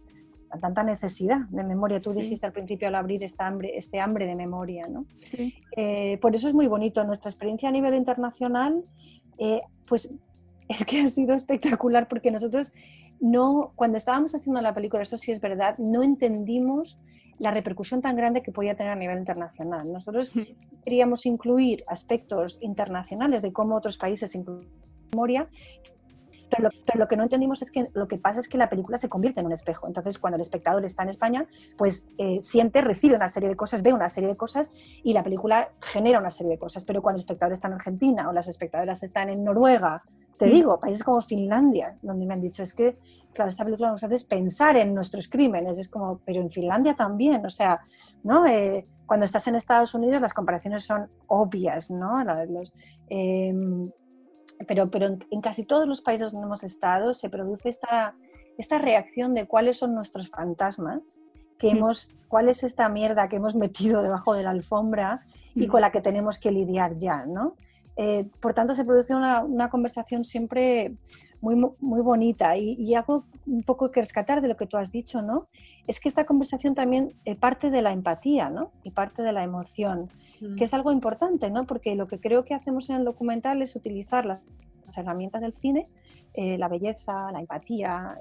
a 0.49 0.57
tanta 0.57 0.83
necesidad 0.83 1.39
de 1.49 1.63
memoria. 1.63 2.01
Tú 2.01 2.11
dijiste 2.11 2.45
al 2.45 2.51
principio 2.51 2.89
al 2.89 2.95
abrir 2.95 3.23
esta 3.23 3.47
hambre, 3.47 3.77
este 3.77 3.99
hambre 3.99 4.25
de 4.25 4.35
memoria, 4.35 4.83
¿no? 4.89 5.05
Eh, 5.75 6.17
por 6.21 6.35
eso 6.35 6.49
es 6.49 6.53
muy 6.53 6.67
bonito. 6.67 7.03
Nuestra 7.05 7.29
experiencia 7.29 7.69
a 7.69 7.71
nivel 7.71 7.95
internacional, 7.95 8.83
eh, 9.37 9.61
pues 9.87 10.13
es 10.67 10.85
que 10.85 11.01
ha 11.01 11.07
sido 11.07 11.33
espectacular 11.33 12.07
porque 12.07 12.31
nosotros 12.31 12.73
no, 13.21 13.71
cuando 13.75 13.97
estábamos 13.97 14.35
haciendo 14.35 14.61
la 14.61 14.73
película, 14.73 15.01
esto 15.01 15.17
sí 15.17 15.31
es 15.31 15.41
verdad, 15.41 15.77
no 15.77 16.03
entendimos 16.03 16.97
la 17.39 17.51
repercusión 17.51 18.01
tan 18.01 18.15
grande 18.15 18.43
que 18.43 18.51
podía 18.51 18.75
tener 18.75 18.91
a 18.91 18.95
nivel 18.95 19.17
internacional. 19.17 19.91
Nosotros 19.91 20.31
queríamos 20.83 21.25
incluir 21.25 21.83
aspectos 21.87 22.57
internacionales 22.61 23.41
de 23.41 23.51
cómo 23.51 23.75
otros 23.75 23.97
países 23.97 24.35
incluyen 24.35 24.69
memoria 25.11 25.49
pero 26.49 26.69
lo, 26.95 27.07
que 27.07 27.17
no 27.17 27.23
entendimos 27.23 27.61
es 27.61 27.71
que 27.71 27.85
lo 27.93 28.07
que 28.07 28.17
pasa 28.17 28.39
es 28.39 28.47
que 28.47 28.57
la 28.57 28.69
película 28.69 28.97
se 28.97 29.09
convierte 29.09 29.39
en 29.39 29.45
un 29.45 29.51
espejo. 29.51 29.87
Entonces, 29.87 30.17
cuando 30.17 30.35
el 30.35 30.41
espectador 30.41 30.83
está 30.85 31.03
en 31.03 31.09
España, 31.09 31.45
pues 31.77 32.07
eh, 32.17 32.39
siente, 32.41 32.81
recibe 32.81 33.15
una 33.15 33.29
serie 33.29 33.49
de 33.49 33.55
cosas, 33.55 33.81
ve 33.81 33.93
una 33.93 34.09
serie 34.09 34.29
de 34.29 34.35
cosas 34.35 34.71
y 35.03 35.13
la 35.13 35.23
película 35.23 35.69
genera 35.81 36.19
una 36.19 36.31
serie 36.31 36.53
de 36.53 36.59
cosas. 36.59 36.85
Pero 36.85 37.01
cuando 37.01 37.17
el 37.17 37.21
espectador 37.21 37.53
está 37.53 37.67
en 37.67 37.75
Argentina 37.75 38.29
o 38.29 38.33
las 38.33 38.47
espectadoras 38.47 39.03
están 39.03 39.29
en 39.29 39.43
Noruega, 39.43 40.03
te 40.37 40.47
mm. 40.47 40.51
digo, 40.51 40.79
países 40.79 41.03
como 41.03 41.21
Finlandia, 41.21 41.95
donde 42.01 42.25
me 42.25 42.33
han 42.33 42.41
dicho, 42.41 42.63
es 42.63 42.73
que, 42.73 42.95
claro, 43.33 43.49
esta 43.49 43.65
película 43.65 43.91
nos 43.91 44.03
hace 44.03 44.25
pensar 44.25 44.77
en 44.77 44.93
nuestros 44.93 45.27
crímenes. 45.27 45.77
Es 45.77 45.89
como, 45.89 46.19
pero 46.25 46.41
en 46.41 46.49
Finlandia 46.49 46.95
también, 46.95 47.45
o 47.45 47.49
sea, 47.49 47.79
¿no? 48.23 48.47
Eh, 48.47 48.83
cuando 49.05 49.25
estás 49.25 49.47
en 49.47 49.55
Estados 49.55 49.93
Unidos 49.93 50.21
las 50.21 50.33
comparaciones 50.33 50.85
son 50.85 51.09
obvias, 51.27 51.91
¿no? 51.91 52.23
Los, 52.23 52.73
em, 53.09 53.89
pero, 54.67 54.89
pero 54.89 55.17
en, 55.29 55.41
casi 55.41 55.63
todos 55.63 55.87
los 55.87 56.01
países 56.01 56.31
donde 56.31 56.45
hemos 56.45 56.63
estado 56.63 57.13
se 57.13 57.29
produce 57.29 57.69
esta, 57.69 58.15
esta 58.57 58.77
reacción 58.77 59.33
de 59.33 59.47
cuáles 59.47 59.77
son 59.77 59.93
nuestros 59.93 60.29
fantasmas, 60.29 61.01
que 61.57 61.69
hemos, 61.69 62.15
cuál 62.27 62.49
es 62.49 62.63
esta 62.63 62.87
mierda 62.89 63.27
que 63.27 63.37
hemos 63.37 63.55
metido 63.55 64.01
debajo 64.01 64.33
de 64.33 64.43
la 64.43 64.51
alfombra 64.51 65.21
y 65.55 65.67
con 65.67 65.81
la 65.81 65.91
que 65.91 66.01
tenemos 66.01 66.39
que 66.39 66.51
lidiar 66.51 66.97
ya, 66.97 67.25
¿no? 67.25 67.55
Eh, 67.97 68.29
por 68.41 68.53
tanto, 68.53 68.73
se 68.73 68.85
produce 68.85 69.13
una, 69.13 69.43
una 69.43 69.69
conversación 69.69 70.23
siempre 70.23 70.93
muy, 71.41 71.55
muy 71.55 72.01
bonita 72.01 72.57
y, 72.57 72.73
y, 72.73 72.95
algo 72.95 73.25
un 73.47 73.63
poco 73.63 73.91
que 73.91 74.01
rescatar 74.01 74.41
de 74.41 74.47
lo 74.47 74.57
que 74.57 74.65
tú 74.65 74.77
has 74.77 74.91
dicho, 74.91 75.21
¿no? 75.21 75.47
Es 75.87 75.99
que 75.99 76.09
esta 76.09 76.25
conversación 76.25 76.73
también 76.73 77.13
eh, 77.25 77.35
parte 77.35 77.69
de 77.69 77.81
la 77.81 77.91
empatía, 77.91 78.49
¿no? 78.49 78.71
Y 78.83 78.91
parte 78.91 79.21
de 79.21 79.31
la 79.31 79.43
emoción, 79.43 80.09
que 80.57 80.63
es 80.63 80.73
algo 80.73 80.91
importante, 80.91 81.49
¿no? 81.49 81.65
Porque 81.65 81.95
lo 81.95 82.07
que 82.07 82.19
creo 82.19 82.45
que 82.45 82.53
hacemos 82.53 82.89
en 82.89 82.97
el 82.97 83.05
documental 83.05 83.61
es 83.61 83.75
utilizar 83.75 84.25
las, 84.25 84.43
herramientas 84.97 85.41
del 85.41 85.53
cine, 85.53 85.85
eh, 86.33 86.57
la 86.57 86.67
belleza, 86.67 87.31
la 87.31 87.39
empatía, 87.39 88.17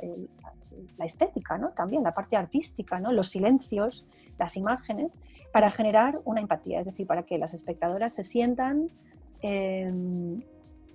la 0.98 1.07
estética, 1.07 1.57
¿no? 1.57 1.70
También 1.70 2.02
la 2.02 2.12
parte 2.12 2.37
artística, 2.37 3.00
¿no? 3.00 3.11
Los 3.11 3.28
silencios, 3.28 4.04
las 4.38 4.54
imágenes, 4.57 5.18
para 5.50 5.70
generar 5.70 6.20
una 6.26 6.42
empatía, 6.42 6.81
es 6.81 6.87
decir, 6.87 7.07
para 7.07 7.22
que 7.22 7.38
las 7.38 7.54
espectadoras 7.54 8.12
se 8.12 8.22
sientan 8.22 8.90
Em, 9.40 10.42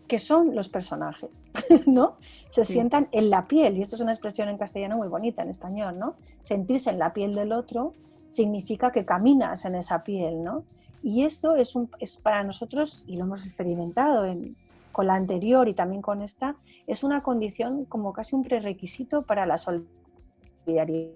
que 0.08 0.20
son 0.20 0.56
los 0.56 0.70
personajes, 0.70 1.48
¿no? 1.86 2.18
Se 2.52 2.66
sientan 2.66 3.08
en 3.12 3.30
la 3.30 3.48
piel, 3.48 3.78
y 3.78 3.82
esto 3.82 3.96
es 3.96 4.02
una 4.02 4.12
expresión 4.12 4.50
en 4.50 4.58
castellano 4.58 4.98
muy 4.98 5.08
bonita, 5.08 5.44
en 5.44 5.50
español, 5.50 5.98
¿no? 5.98 6.16
Sentirse 6.42 6.90
en 6.90 7.00
la 7.00 7.14
piel 7.14 7.36
del 7.36 7.52
otro 7.52 7.94
significa 8.30 8.92
que 8.92 9.06
caminas 9.06 9.66
en 9.66 9.76
esa 9.76 10.04
piel, 10.04 10.44
¿no? 10.44 10.64
Y 11.02 11.24
esto 11.24 11.56
es, 11.56 11.76
un, 11.76 11.90
es 12.00 12.18
para 12.18 12.44
nosotros, 12.44 13.04
y 13.08 13.18
lo 13.18 13.24
hemos 13.24 13.46
experimentado 13.46 14.26
con 14.92 15.08
la 15.08 15.16
anterior 15.16 15.68
y 15.68 15.74
también 15.74 16.02
con 16.02 16.22
esta, 16.22 16.56
es 16.88 17.04
una 17.04 17.22
condición 17.22 17.86
como 17.86 18.14
casi 18.14 18.36
un 18.36 18.44
prerequisito 18.44 19.24
para 19.24 19.46
la 19.46 19.58
solidaridad 19.58 21.12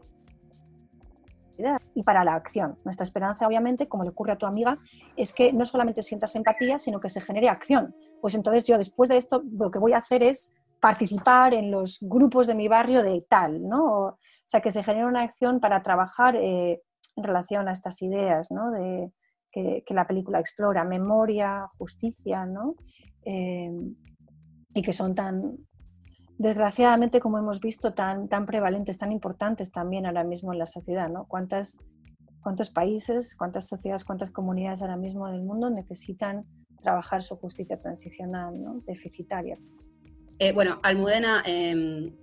y 1.93 2.03
para 2.03 2.23
la 2.23 2.35
acción. 2.35 2.77
Nuestra 2.83 3.03
esperanza, 3.03 3.47
obviamente, 3.47 3.87
como 3.87 4.03
le 4.03 4.09
ocurre 4.09 4.33
a 4.33 4.37
tu 4.37 4.45
amiga, 4.45 4.75
es 5.15 5.33
que 5.33 5.53
no 5.53 5.65
solamente 5.65 6.01
sientas 6.01 6.35
empatía, 6.35 6.79
sino 6.79 6.99
que 6.99 7.09
se 7.09 7.21
genere 7.21 7.49
acción. 7.49 7.95
Pues 8.21 8.35
entonces 8.35 8.65
yo 8.65 8.77
después 8.77 9.09
de 9.09 9.17
esto 9.17 9.43
lo 9.51 9.71
que 9.71 9.79
voy 9.79 9.93
a 9.93 9.97
hacer 9.97 10.23
es 10.23 10.53
participar 10.79 11.53
en 11.53 11.71
los 11.71 11.97
grupos 12.01 12.47
de 12.47 12.55
mi 12.55 12.67
barrio 12.67 13.03
de 13.03 13.25
tal, 13.27 13.67
¿no? 13.67 13.85
O, 13.85 14.19
sea, 14.45 14.61
que 14.61 14.71
se 14.71 14.83
genere 14.83 15.07
una 15.07 15.23
acción 15.23 15.59
para 15.59 15.81
trabajar 15.81 16.35
eh, 16.35 16.81
en 17.15 17.23
relación 17.23 17.67
a 17.67 17.71
estas 17.71 18.01
ideas, 18.01 18.51
¿no? 18.51 18.71
De, 18.71 19.11
que, 19.51 19.83
la 19.89 20.05
película 20.05 20.39
explora, 20.39 20.83
memoria, 20.83 21.67
justicia, 21.77 22.45
¿no? 22.45 22.75
Eh, 23.23 23.71
y 24.73 24.81
que 24.81 24.93
son 24.93 25.15
tan, 25.15 25.57
desgraciadamente, 26.37 27.19
como 27.19 27.37
hemos 27.37 27.59
visto, 27.59 27.93
tan, 27.93 28.27
tan 28.27 28.45
prevalentes, 28.45 28.97
tan 28.97 29.11
importantes 29.11 29.71
también 29.71 30.05
ahora 30.05 30.23
mismo 30.23 30.53
en 30.53 30.59
la 30.59 30.65
sociedad, 30.65 31.09
¿no? 31.09 31.25
¿Cuántas, 31.25 31.77
¿Cuántos 32.41 32.69
países, 32.69 33.35
cuántas 33.35 33.67
sociedades, 33.67 34.05
cuántas 34.05 34.31
comunidades 34.31 34.81
ahora 34.81 34.97
mismo 34.97 35.27
en 35.27 35.35
el 35.35 35.43
mundo 35.43 35.69
necesitan 35.69 36.41
trabajar 36.79 37.23
su 37.23 37.35
justicia 37.35 37.77
transicional, 37.77 38.61
¿no? 38.61 38.77
Deficitaria. 38.85 39.57
Eh, 40.39 40.53
bueno, 40.53 40.79
Almudena, 40.83 41.41
em, 41.45 42.13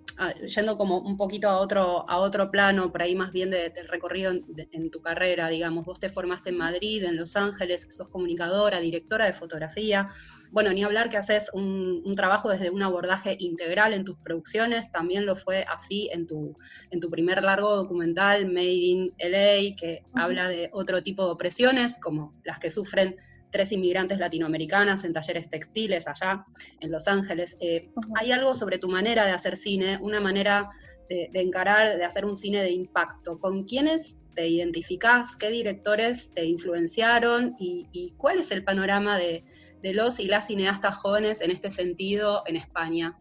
yendo 0.46 0.76
como 0.76 0.98
un 0.98 1.16
poquito 1.16 1.48
a 1.48 1.58
otro, 1.58 2.08
a 2.08 2.18
otro 2.18 2.50
plano, 2.50 2.90
por 2.90 3.02
ahí 3.02 3.14
más 3.14 3.32
bien 3.32 3.50
del 3.50 3.88
recorrido 3.88 4.32
en, 4.32 4.90
tu 4.90 5.00
carrera, 5.00 5.48
digamos, 5.48 5.84
vos 5.84 6.00
te 6.00 6.08
formaste 6.08 6.50
en 6.50 6.58
Madrid, 6.58 7.04
en 7.04 7.16
Los 7.16 7.36
Ángeles, 7.36 7.86
sos 7.90 8.08
comunicadora, 8.08 8.80
directora 8.80 9.26
de 9.26 9.32
fotografía, 9.32 10.08
bueno, 10.50 10.72
ni 10.72 10.84
hablar 10.84 11.10
que 11.10 11.16
haces 11.16 11.50
un, 11.52 12.14
trabajo 12.14 12.48
desde 12.48 12.70
un 12.70 12.82
abordaje 12.82 13.36
integral 13.40 13.92
en 13.92 14.04
tus 14.04 14.16
producciones, 14.18 14.92
también 14.92 15.26
lo 15.26 15.34
fue 15.34 15.64
así 15.68 16.08
en 16.12 16.28
tu, 16.28 16.54
en 16.90 17.00
tu 17.00 17.10
primer 17.10 17.42
largo 17.42 17.74
documental, 17.74 18.46
Made 18.46 18.64
in 18.64 19.12
LA, 19.18 19.74
que 19.76 20.04
habla 20.14 20.48
de 20.48 20.70
otro 20.72 21.02
tipo 21.02 21.24
de 21.24 21.32
opresiones, 21.32 21.98
como 22.00 22.34
las 22.44 22.60
que 22.60 22.70
sufren 22.70 23.16
tres 23.54 23.70
inmigrantes 23.70 24.18
latinoamericanas 24.18 25.04
en 25.04 25.12
talleres 25.12 25.48
textiles 25.48 26.08
allá 26.08 26.44
en 26.80 26.90
Los 26.90 27.06
Ángeles. 27.06 27.56
Eh, 27.60 27.88
¿Hay 28.16 28.32
algo 28.32 28.52
sobre 28.52 28.78
tu 28.78 28.88
manera 28.88 29.24
de 29.26 29.30
hacer 29.30 29.56
cine, 29.56 29.96
una 30.02 30.18
manera 30.18 30.70
de, 31.08 31.30
encarar, 31.34 31.96
de 31.96 32.04
hacer 32.04 32.24
un 32.24 32.34
cine 32.34 32.62
de 32.62 32.72
impacto? 32.72 33.38
¿Con 33.38 33.62
quiénes 33.62 34.18
te 34.34 34.48
identificás? 34.48 35.36
¿Qué 35.36 35.50
directores 35.50 36.32
te 36.34 36.44
influenciaron? 36.44 37.54
¿Y, 37.60 38.12
cuál 38.16 38.40
es 38.40 38.50
el 38.50 38.64
panorama 38.64 39.18
de, 39.18 39.44
los 39.84 40.18
y 40.18 40.26
las 40.26 40.48
cineastas 40.48 40.96
jóvenes 40.96 41.40
en 41.40 41.52
este 41.52 41.70
sentido 41.70 42.42
en 42.46 42.56
España? 42.56 43.16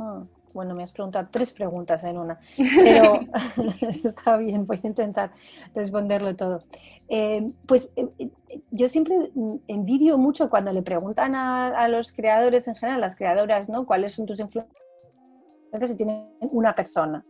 Ah, 0.00 0.26
bueno, 0.56 0.74
me 0.74 0.82
has 0.82 0.90
preguntado 0.90 1.28
tres 1.30 1.52
preguntas 1.52 2.02
en 2.02 2.18
una, 2.18 2.40
pero 2.56 3.20
está 4.04 4.36
bien, 4.38 4.66
voy 4.66 4.80
a 4.82 4.86
intentar 4.86 5.30
responderlo 5.74 6.34
todo. 6.34 6.64
Eh, 7.08 7.46
pues 7.66 7.92
eh, 7.94 8.08
eh, 8.18 8.30
yo 8.72 8.88
siempre 8.88 9.30
envidio 9.68 10.18
mucho 10.18 10.50
cuando 10.50 10.72
le 10.72 10.82
preguntan 10.82 11.36
a, 11.36 11.86
los 11.88 12.10
creadores 12.10 12.66
en 12.66 12.74
general, 12.74 13.00
las 13.00 13.14
creadoras, 13.14 13.68
¿no? 13.68 13.86
¿Cuáles 13.86 14.14
son 14.14 14.26
tus 14.26 14.40
influencias? 14.40 14.74
Si 15.86 15.94
tienen 15.94 16.30
una 16.40 16.74
persona. 16.74 17.24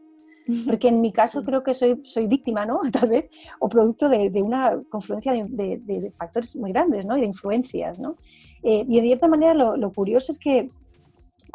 Porque 0.64 0.86
en 0.86 1.00
mi 1.00 1.10
caso 1.10 1.42
creo 1.42 1.64
que 1.64 1.74
soy, 1.74 2.00
soy 2.04 2.28
víctima, 2.28 2.64
¿no? 2.64 2.80
Tal 2.92 3.08
vez, 3.08 3.28
o 3.58 3.68
producto 3.68 4.08
de, 4.08 4.30
una 4.40 4.80
confluencia 4.88 5.32
de, 5.32 6.10
factores 6.16 6.54
muy 6.54 6.70
grandes, 6.70 7.04
¿no? 7.04 7.16
Y 7.16 7.20
de 7.20 7.26
influencias, 7.26 7.98
¿no? 7.98 8.16
y 8.62 9.00
de 9.00 9.06
cierta 9.06 9.28
manera 9.28 9.54
lo, 9.54 9.76
lo 9.76 9.92
curioso 9.92 10.32
es 10.32 10.38
que 10.40 10.68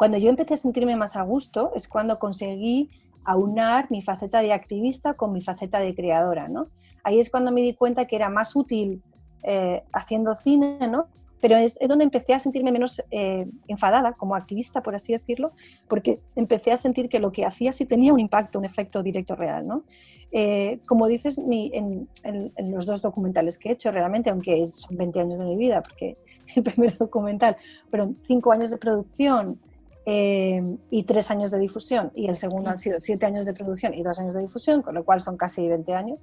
cuando 0.02 0.18
yo 0.18 0.30
empecé 0.30 0.54
a 0.54 0.56
sentirme 0.56 0.96
más 0.96 1.14
a 1.14 1.22
gusto 1.22 1.70
es 1.76 1.86
cuando 1.86 2.18
conseguí 2.18 2.90
aunar 3.22 3.88
mi 3.88 4.02
faceta 4.02 4.40
de 4.42 4.52
activista 4.52 5.14
con 5.14 5.32
mi 5.32 5.40
faceta 5.40 5.78
de 5.78 5.94
creadora, 5.94 6.48
¿no? 6.48 6.64
Ahí 7.04 7.20
es 7.20 7.30
cuando 7.30 7.52
me 7.52 7.60
di 7.60 7.74
cuenta 7.74 8.08
que 8.08 8.16
era 8.16 8.28
más 8.28 8.56
útil 8.56 9.00
eh, 9.44 9.84
haciendo 9.92 10.34
cine, 10.34 10.88
¿no? 10.88 11.06
Pero 11.40 11.54
es, 11.54 11.78
donde 11.86 12.02
empecé 12.02 12.34
a 12.34 12.40
sentirme 12.40 12.72
menos 12.72 13.00
eh, 13.12 13.46
enfadada 13.68 14.12
como 14.14 14.34
activista, 14.34 14.82
por 14.82 14.96
así 14.96 15.12
decirlo, 15.12 15.52
porque 15.86 16.18
empecé 16.34 16.72
a 16.72 16.76
sentir 16.76 17.08
que 17.08 17.20
lo 17.20 17.30
que 17.30 17.44
hacía 17.44 17.70
sí 17.70 17.86
tenía 17.86 18.12
un 18.12 18.18
impacto, 18.18 18.58
un 18.58 18.64
efecto 18.64 19.04
directo 19.04 19.36
real, 19.36 19.68
¿no? 19.68 19.84
Eh, 20.32 20.80
como 20.88 21.06
dices, 21.06 21.38
en, 21.38 22.08
en, 22.24 22.72
los 22.72 22.86
dos 22.86 23.02
documentales 23.02 23.56
que 23.56 23.68
he 23.68 23.72
hecho, 23.72 23.92
realmente, 23.92 24.30
aunque 24.30 24.66
son 24.72 24.96
20 24.96 25.20
años 25.20 25.38
de 25.38 25.44
mi 25.44 25.54
vida, 25.54 25.80
porque 25.80 26.16
el 26.56 26.64
primer 26.64 26.98
documental 26.98 27.56
fueron 27.88 28.16
5 28.16 28.50
años 28.50 28.70
de 28.70 28.78
producción, 28.78 29.60
Em, 30.04 30.78
y 30.90 31.04
tres 31.04 31.30
años 31.30 31.52
de 31.52 31.60
difusión, 31.60 32.10
y 32.16 32.26
el 32.26 32.34
segundo 32.34 32.70
han 32.70 32.78
sido 32.78 32.98
siete 32.98 33.24
años 33.24 33.46
de 33.46 33.54
producción 33.54 33.94
y 33.94 34.02
dos 34.02 34.18
años 34.18 34.34
de 34.34 34.40
difusión, 34.40 34.82
con 34.82 34.96
lo 34.96 35.04
cual 35.04 35.20
son 35.20 35.36
casi 35.36 35.68
20 35.68 35.94
años. 35.94 36.18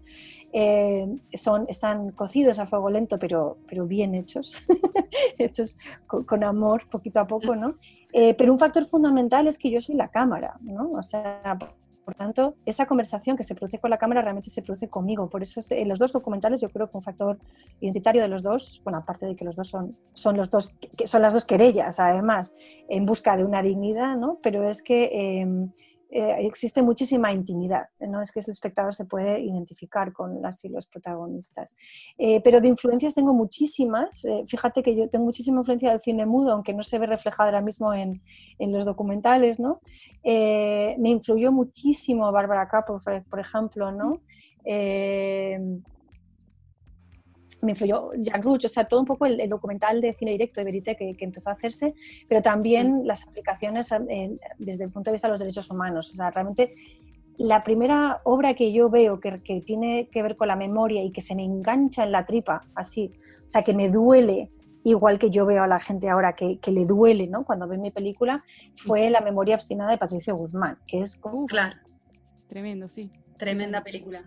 Em, 0.51 1.19
son, 1.33 1.65
están 1.69 2.11
cocidos 2.11 2.59
a 2.59 2.65
fuego 2.65 2.89
lento, 2.89 3.17
pero, 3.17 3.57
pero 3.69 3.87
bien 3.87 4.15
hechos, 4.15 4.61
hechos 5.37 5.77
con, 6.07 6.43
amor, 6.43 6.89
poquito 6.89 7.21
a 7.21 7.27
poco, 7.27 7.55
¿no? 7.55 7.75
Eh, 8.11 8.33
pero 8.33 8.51
un 8.51 8.59
factor 8.59 8.83
fundamental 8.85 9.47
es 9.47 9.57
que 9.57 9.71
yo 9.71 9.79
soy 9.79 9.95
la 9.95 10.09
cámara, 10.09 10.57
¿no? 10.59 10.89
O 10.91 11.03
sea, 11.03 11.57
por 12.09 12.15
tanto, 12.15 12.55
esa 12.65 12.87
conversación 12.87 13.37
que 13.37 13.43
se 13.43 13.53
produce 13.53 13.77
con 13.77 13.91
la 13.91 13.99
cámara 13.99 14.23
realmente 14.23 14.49
se 14.49 14.63
produce 14.63 14.89
conmigo. 14.89 15.29
Por 15.29 15.43
eso 15.43 15.61
en 15.69 15.87
los 15.87 15.99
dos 15.99 16.11
documentales 16.11 16.59
yo 16.59 16.69
creo 16.71 16.89
que 16.89 16.97
un 16.97 17.03
factor 17.03 17.37
identitario 17.81 18.23
de 18.23 18.27
los 18.27 18.41
dos, 18.41 18.81
bueno, 18.83 18.97
aparte 18.97 19.27
de 19.27 19.35
que 19.35 19.45
los 19.45 19.55
dos 19.55 19.67
son, 19.67 19.91
son, 20.15 20.35
los 20.35 20.49
dos, 20.49 20.73
son 21.05 21.21
las 21.21 21.35
dos 21.35 21.45
querellas, 21.45 21.99
además, 21.99 22.55
en 22.89 23.05
busca 23.05 23.37
de 23.37 23.45
una 23.45 23.61
dignidad, 23.61 24.17
¿no? 24.17 24.39
Pero 24.41 24.67
es 24.67 24.81
que... 24.81 25.41
Em, 25.41 25.71
eh, 26.11 26.37
existe 26.39 26.81
muchísima 26.81 27.31
intimidad, 27.31 27.87
¿no? 27.99 28.21
Es 28.21 28.31
que 28.31 28.39
el 28.39 28.49
espectador 28.49 28.95
se 28.95 29.05
puede 29.05 29.39
identificar 29.41 30.11
con 30.11 30.41
las 30.41 30.65
y 30.65 30.69
los 30.69 30.87
protagonistas. 30.87 31.75
Eh, 32.17 32.41
pero 32.41 32.59
de 32.59 32.67
influencias 32.67 33.13
tengo 33.13 33.33
muchísimas. 33.33 34.25
Eh, 34.25 34.43
fíjate 34.47 34.81
que 34.81 34.95
yo 34.95 35.07
tengo 35.07 35.25
muchísima 35.25 35.59
influencia 35.59 35.91
del 35.91 35.99
cine 35.99 36.25
mudo, 36.25 36.53
aunque 36.53 36.73
no 36.73 36.81
se 36.81 36.97
ve 36.97 37.05
reflejada 37.05 37.49
ahora 37.49 37.61
mismo 37.61 37.93
en, 37.93 38.23
en 38.57 38.71
los 38.71 38.85
documentales, 38.85 39.59
¿no? 39.59 39.81
me 40.23 41.09
influyó 41.09 41.51
muchísimo 41.51 42.31
Barbara 42.31 42.67
Kapoor, 42.67 43.01
por 43.29 43.39
ejemplo, 43.39 43.91
¿no? 43.91 44.21
Me 47.61 47.71
influyó 47.71 48.11
Jan 48.23 48.41
Ruch, 48.41 48.65
o 48.65 48.69
sea, 48.69 48.85
todo 48.85 48.99
un 49.01 49.05
poco 49.05 49.25
el, 49.25 49.47
documental 49.49 50.01
de 50.01 50.13
cine 50.13 50.31
directo 50.31 50.61
de 50.61 50.65
Verité 50.65 50.95
que, 50.95 51.15
empezó 51.19 51.49
a 51.49 51.53
hacerse, 51.53 51.93
pero 52.27 52.41
también 52.41 53.05
las 53.05 53.27
aplicaciones 53.27 53.89
desde 54.57 54.83
el 54.83 54.91
punto 54.91 55.09
de 55.09 55.13
vista 55.13 55.27
de 55.27 55.31
los 55.31 55.39
derechos 55.39 55.69
humanos. 55.69 56.11
O 56.11 56.15
sea, 56.15 56.31
realmente 56.31 56.75
la 57.37 57.63
primera 57.63 58.21
obra 58.23 58.53
que 58.53 58.71
yo 58.71 58.89
veo 58.89 59.19
que, 59.19 59.41
que, 59.43 59.61
tiene 59.61 60.09
que 60.11 60.23
ver 60.23 60.35
con 60.35 60.47
la 60.47 60.55
memoria 60.55 61.03
y 61.03 61.11
que 61.11 61.21
se 61.21 61.35
me 61.35 61.43
engancha 61.43 62.03
en 62.03 62.11
la 62.11 62.25
tripa, 62.25 62.65
así, 62.75 63.13
o 63.45 63.49
sea, 63.49 63.61
que 63.61 63.73
me 63.73 63.89
duele, 63.89 64.49
igual 64.83 65.19
que 65.19 65.29
yo 65.29 65.45
veo 65.45 65.63
a 65.63 65.67
la 65.67 65.79
gente 65.79 66.09
ahora 66.09 66.33
que, 66.33 66.59
que 66.59 66.71
le 66.71 66.85
duele, 66.85 67.27
¿no? 67.27 67.45
Cuando 67.45 67.67
ve 67.67 67.77
mi 67.77 67.91
película, 67.91 68.43
fue 68.75 69.09
La 69.09 69.21
memoria 69.21 69.55
obstinada 69.55 69.91
de 69.91 69.97
Patricio 69.97 70.35
Guzmán, 70.35 70.77
que 70.87 71.01
es 71.01 71.15
como... 71.15 71.45
Claro. 71.45 71.75
Tremendo, 72.47 72.87
sí. 72.87 73.11
Tremenda 73.37 73.83
película. 73.83 74.23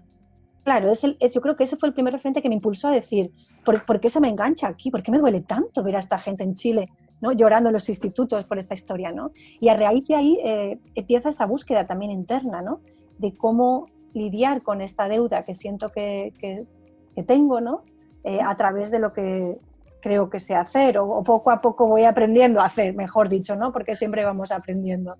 Claro, 0.64 0.90
es 0.90 1.02
el, 1.02 1.18
yo 1.18 1.40
creo 1.40 1.56
que 1.56 1.64
ese 1.64 1.76
fue 1.76 1.88
el 1.88 1.94
primer 1.94 2.12
referente 2.12 2.40
que 2.40 2.48
me 2.48 2.54
impulsó 2.54 2.88
a 2.88 2.92
decir, 2.92 3.32
¿por, 3.64 4.00
qué 4.00 4.08
se 4.08 4.20
me 4.20 4.28
engancha 4.28 4.68
aquí? 4.68 4.90
¿Por 4.90 5.02
qué 5.02 5.10
me 5.10 5.18
duele 5.18 5.40
tanto 5.40 5.82
ver 5.82 5.96
a 5.96 5.98
esta 5.98 6.18
gente 6.18 6.44
en 6.44 6.54
Chile 6.54 6.88
¿no? 7.20 7.32
llorando 7.32 7.68
en 7.68 7.74
los 7.74 7.88
institutos 7.88 8.44
por 8.44 8.58
esta 8.58 8.74
historia? 8.74 9.10
¿no? 9.10 9.32
Y 9.60 9.68
a 9.68 9.76
raíz 9.76 10.06
de 10.06 10.14
ahí 10.14 10.38
eh, 10.44 10.78
empieza 10.94 11.30
esta 11.30 11.46
búsqueda 11.46 11.86
también 11.86 12.12
interna 12.12 12.62
¿no? 12.62 12.80
de 13.18 13.36
cómo 13.36 13.86
lidiar 14.14 14.62
con 14.62 14.80
esta 14.80 15.08
deuda 15.08 15.44
que 15.44 15.54
siento 15.54 15.88
que, 15.88 16.32
que, 16.38 17.22
tengo 17.24 17.60
¿no? 17.60 17.84
Eh, 18.24 18.40
a 18.40 18.54
través 18.56 18.90
de 18.90 18.98
lo 18.98 19.12
que 19.12 19.58
creo 20.00 20.28
que 20.28 20.40
sé 20.40 20.54
hacer 20.54 20.98
o, 20.98 21.22
poco 21.22 21.50
a 21.50 21.60
poco 21.60 21.86
voy 21.86 22.04
aprendiendo 22.04 22.60
a 22.60 22.66
hacer, 22.66 22.94
mejor 22.94 23.28
dicho, 23.28 23.56
¿no? 23.56 23.72
porque 23.72 23.96
siempre 23.96 24.24
vamos 24.24 24.52
aprendiendo. 24.52 25.16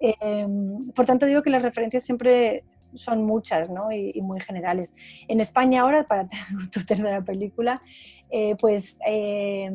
Em, 0.00 0.90
por 0.92 1.04
tanto, 1.04 1.26
digo 1.26 1.42
que 1.42 1.50
las 1.50 1.62
referencias 1.62 2.02
siempre 2.02 2.64
son 2.94 3.24
muchas 3.24 3.70
¿no? 3.70 3.92
y, 3.92 4.20
muy 4.22 4.40
generales. 4.40 4.94
En 5.28 5.40
España 5.40 5.82
ahora, 5.82 6.04
para 6.06 6.28
tu 6.72 6.84
tercera 6.84 7.22
película, 7.22 7.80
eh, 8.30 8.56
pues 8.56 8.98
eh, 9.06 9.70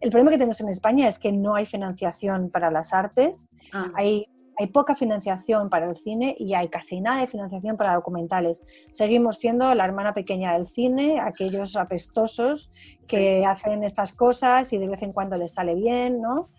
el 0.00 0.10
problema 0.10 0.30
que 0.30 0.36
tenemos 0.36 0.60
en 0.60 0.68
España 0.68 1.08
es 1.08 1.18
que 1.18 1.32
no 1.32 1.54
hay 1.54 1.66
financiación 1.66 2.50
para 2.50 2.70
las 2.70 2.92
artes, 2.92 3.48
ah. 3.72 3.90
hay, 3.94 4.26
hay 4.58 4.66
poca 4.68 4.94
financiación 4.94 5.68
para 5.68 5.88
el 5.88 5.96
cine 5.96 6.36
y 6.38 6.54
hay 6.54 6.68
casi 6.68 7.00
nada 7.00 7.22
de 7.22 7.26
financiación 7.26 7.76
para 7.76 7.94
documentales. 7.94 8.62
Seguimos 8.92 9.38
siendo 9.38 9.74
la 9.74 9.84
hermana 9.84 10.12
pequeña 10.12 10.52
del 10.52 10.66
cine, 10.66 11.20
aquellos 11.20 11.76
apestosos 11.76 12.70
que 13.08 13.44
hacen 13.46 13.82
estas 13.82 14.12
cosas 14.12 14.72
y 14.72 14.78
de 14.78 14.88
vez 14.88 15.02
en 15.02 15.12
cuando 15.12 15.36
les 15.36 15.54
sale 15.54 15.74
bien, 15.74 16.20
¿no? 16.20 16.50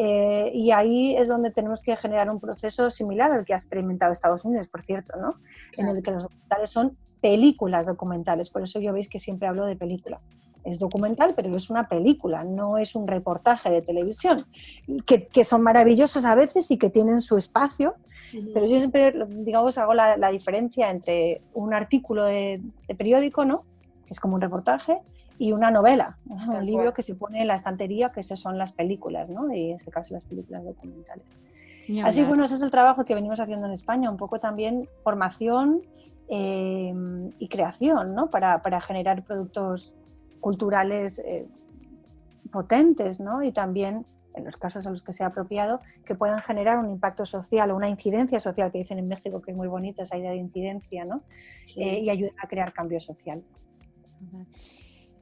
Eh, 0.00 0.52
y 0.54 0.70
ahí 0.70 1.16
es 1.16 1.26
donde 1.26 1.50
tenemos 1.50 1.82
que 1.82 1.96
generar 1.96 2.32
un 2.32 2.38
proceso 2.38 2.88
similar 2.88 3.32
al 3.32 3.44
que 3.44 3.52
ha 3.52 3.56
experimentado 3.56 4.12
Estados 4.12 4.44
Unidos, 4.44 4.68
por 4.68 4.82
cierto, 4.82 5.18
¿no? 5.20 5.34
En 5.76 5.88
el 5.88 6.04
que 6.04 6.12
los 6.12 6.22
documentales 6.22 6.70
son 6.70 6.96
películas 7.20 7.84
documentales. 7.84 8.48
Por 8.48 8.62
eso 8.62 8.78
yo 8.78 8.92
veis 8.92 9.08
que 9.08 9.18
siempre 9.18 9.48
hablo 9.48 9.66
de 9.66 9.74
película. 9.74 10.20
Es 10.62 10.78
documental, 10.78 11.32
pero 11.34 11.50
es 11.50 11.68
una 11.68 11.88
película, 11.88 12.44
no 12.44 12.78
es 12.78 12.94
un 12.94 13.08
reportaje 13.08 13.70
de 13.70 13.82
televisión, 13.82 14.38
que, 15.04 15.24
que 15.24 15.42
son 15.42 15.62
maravillosos 15.62 16.24
a 16.24 16.36
veces 16.36 16.70
y 16.70 16.78
que 16.78 16.90
tienen 16.90 17.20
su 17.20 17.36
espacio, 17.36 17.96
pero 18.54 18.66
yo 18.66 18.78
siempre, 18.78 19.12
digamos, 19.28 19.78
hago 19.78 19.94
la, 19.94 20.16
la 20.16 20.30
diferencia 20.30 20.90
entre 20.90 21.42
un 21.54 21.74
artículo 21.74 22.24
de, 22.24 22.60
de 22.86 22.94
periódico, 22.94 23.44
¿no? 23.44 23.64
que 24.08 24.14
es 24.14 24.20
como 24.20 24.36
un 24.36 24.40
reportaje, 24.40 25.00
y 25.38 25.52
una 25.52 25.70
novela, 25.70 26.18
un 26.26 26.66
libro 26.66 26.92
que 26.92 27.02
se 27.02 27.14
pone 27.14 27.42
en 27.42 27.46
la 27.46 27.54
estantería, 27.54 28.10
que 28.10 28.20
esas 28.20 28.40
son 28.40 28.58
las 28.58 28.72
películas, 28.72 29.28
¿no? 29.28 29.52
y 29.54 29.70
en 29.70 29.76
este 29.76 29.90
caso 29.90 30.14
las 30.14 30.24
películas 30.24 30.64
documentales. 30.64 31.26
Así, 32.04 32.22
bueno, 32.22 32.44
ese 32.44 32.56
es 32.56 32.62
el 32.62 32.70
trabajo 32.70 33.04
que 33.04 33.14
venimos 33.14 33.40
haciendo 33.40 33.66
en 33.66 33.72
España, 33.72 34.10
un 34.10 34.18
poco 34.18 34.38
también 34.38 34.86
formación 35.02 35.80
eh, 36.28 36.92
y 37.38 37.48
creación, 37.48 38.14
¿no? 38.14 38.28
Para, 38.28 38.60
para 38.60 38.80
generar 38.82 39.24
productos 39.24 39.94
culturales 40.40 41.18
eh, 41.20 41.46
potentes, 42.52 43.20
¿no? 43.20 43.42
Y 43.42 43.52
también, 43.52 44.04
en 44.34 44.44
los 44.44 44.58
casos 44.58 44.86
a 44.86 44.90
los 44.90 45.02
que 45.02 45.14
sea 45.14 45.28
apropiado, 45.28 45.80
que 46.04 46.14
puedan 46.14 46.40
generar 46.40 46.78
un 46.78 46.90
impacto 46.90 47.24
social 47.24 47.70
o 47.70 47.76
una 47.76 47.88
incidencia 47.88 48.38
social, 48.38 48.70
que 48.70 48.78
dicen 48.78 48.98
en 48.98 49.08
México 49.08 49.40
que 49.40 49.52
es 49.52 49.56
muy 49.56 49.68
bonito 49.68 50.02
esa 50.02 50.18
idea 50.18 50.32
de 50.32 50.36
incidencia, 50.36 51.04
¿no? 51.06 51.22
Eh, 51.78 52.00
y 52.00 52.10
ayudar 52.10 52.34
a 52.42 52.48
crear 52.48 52.74
cambio 52.74 53.00
social. 53.00 53.42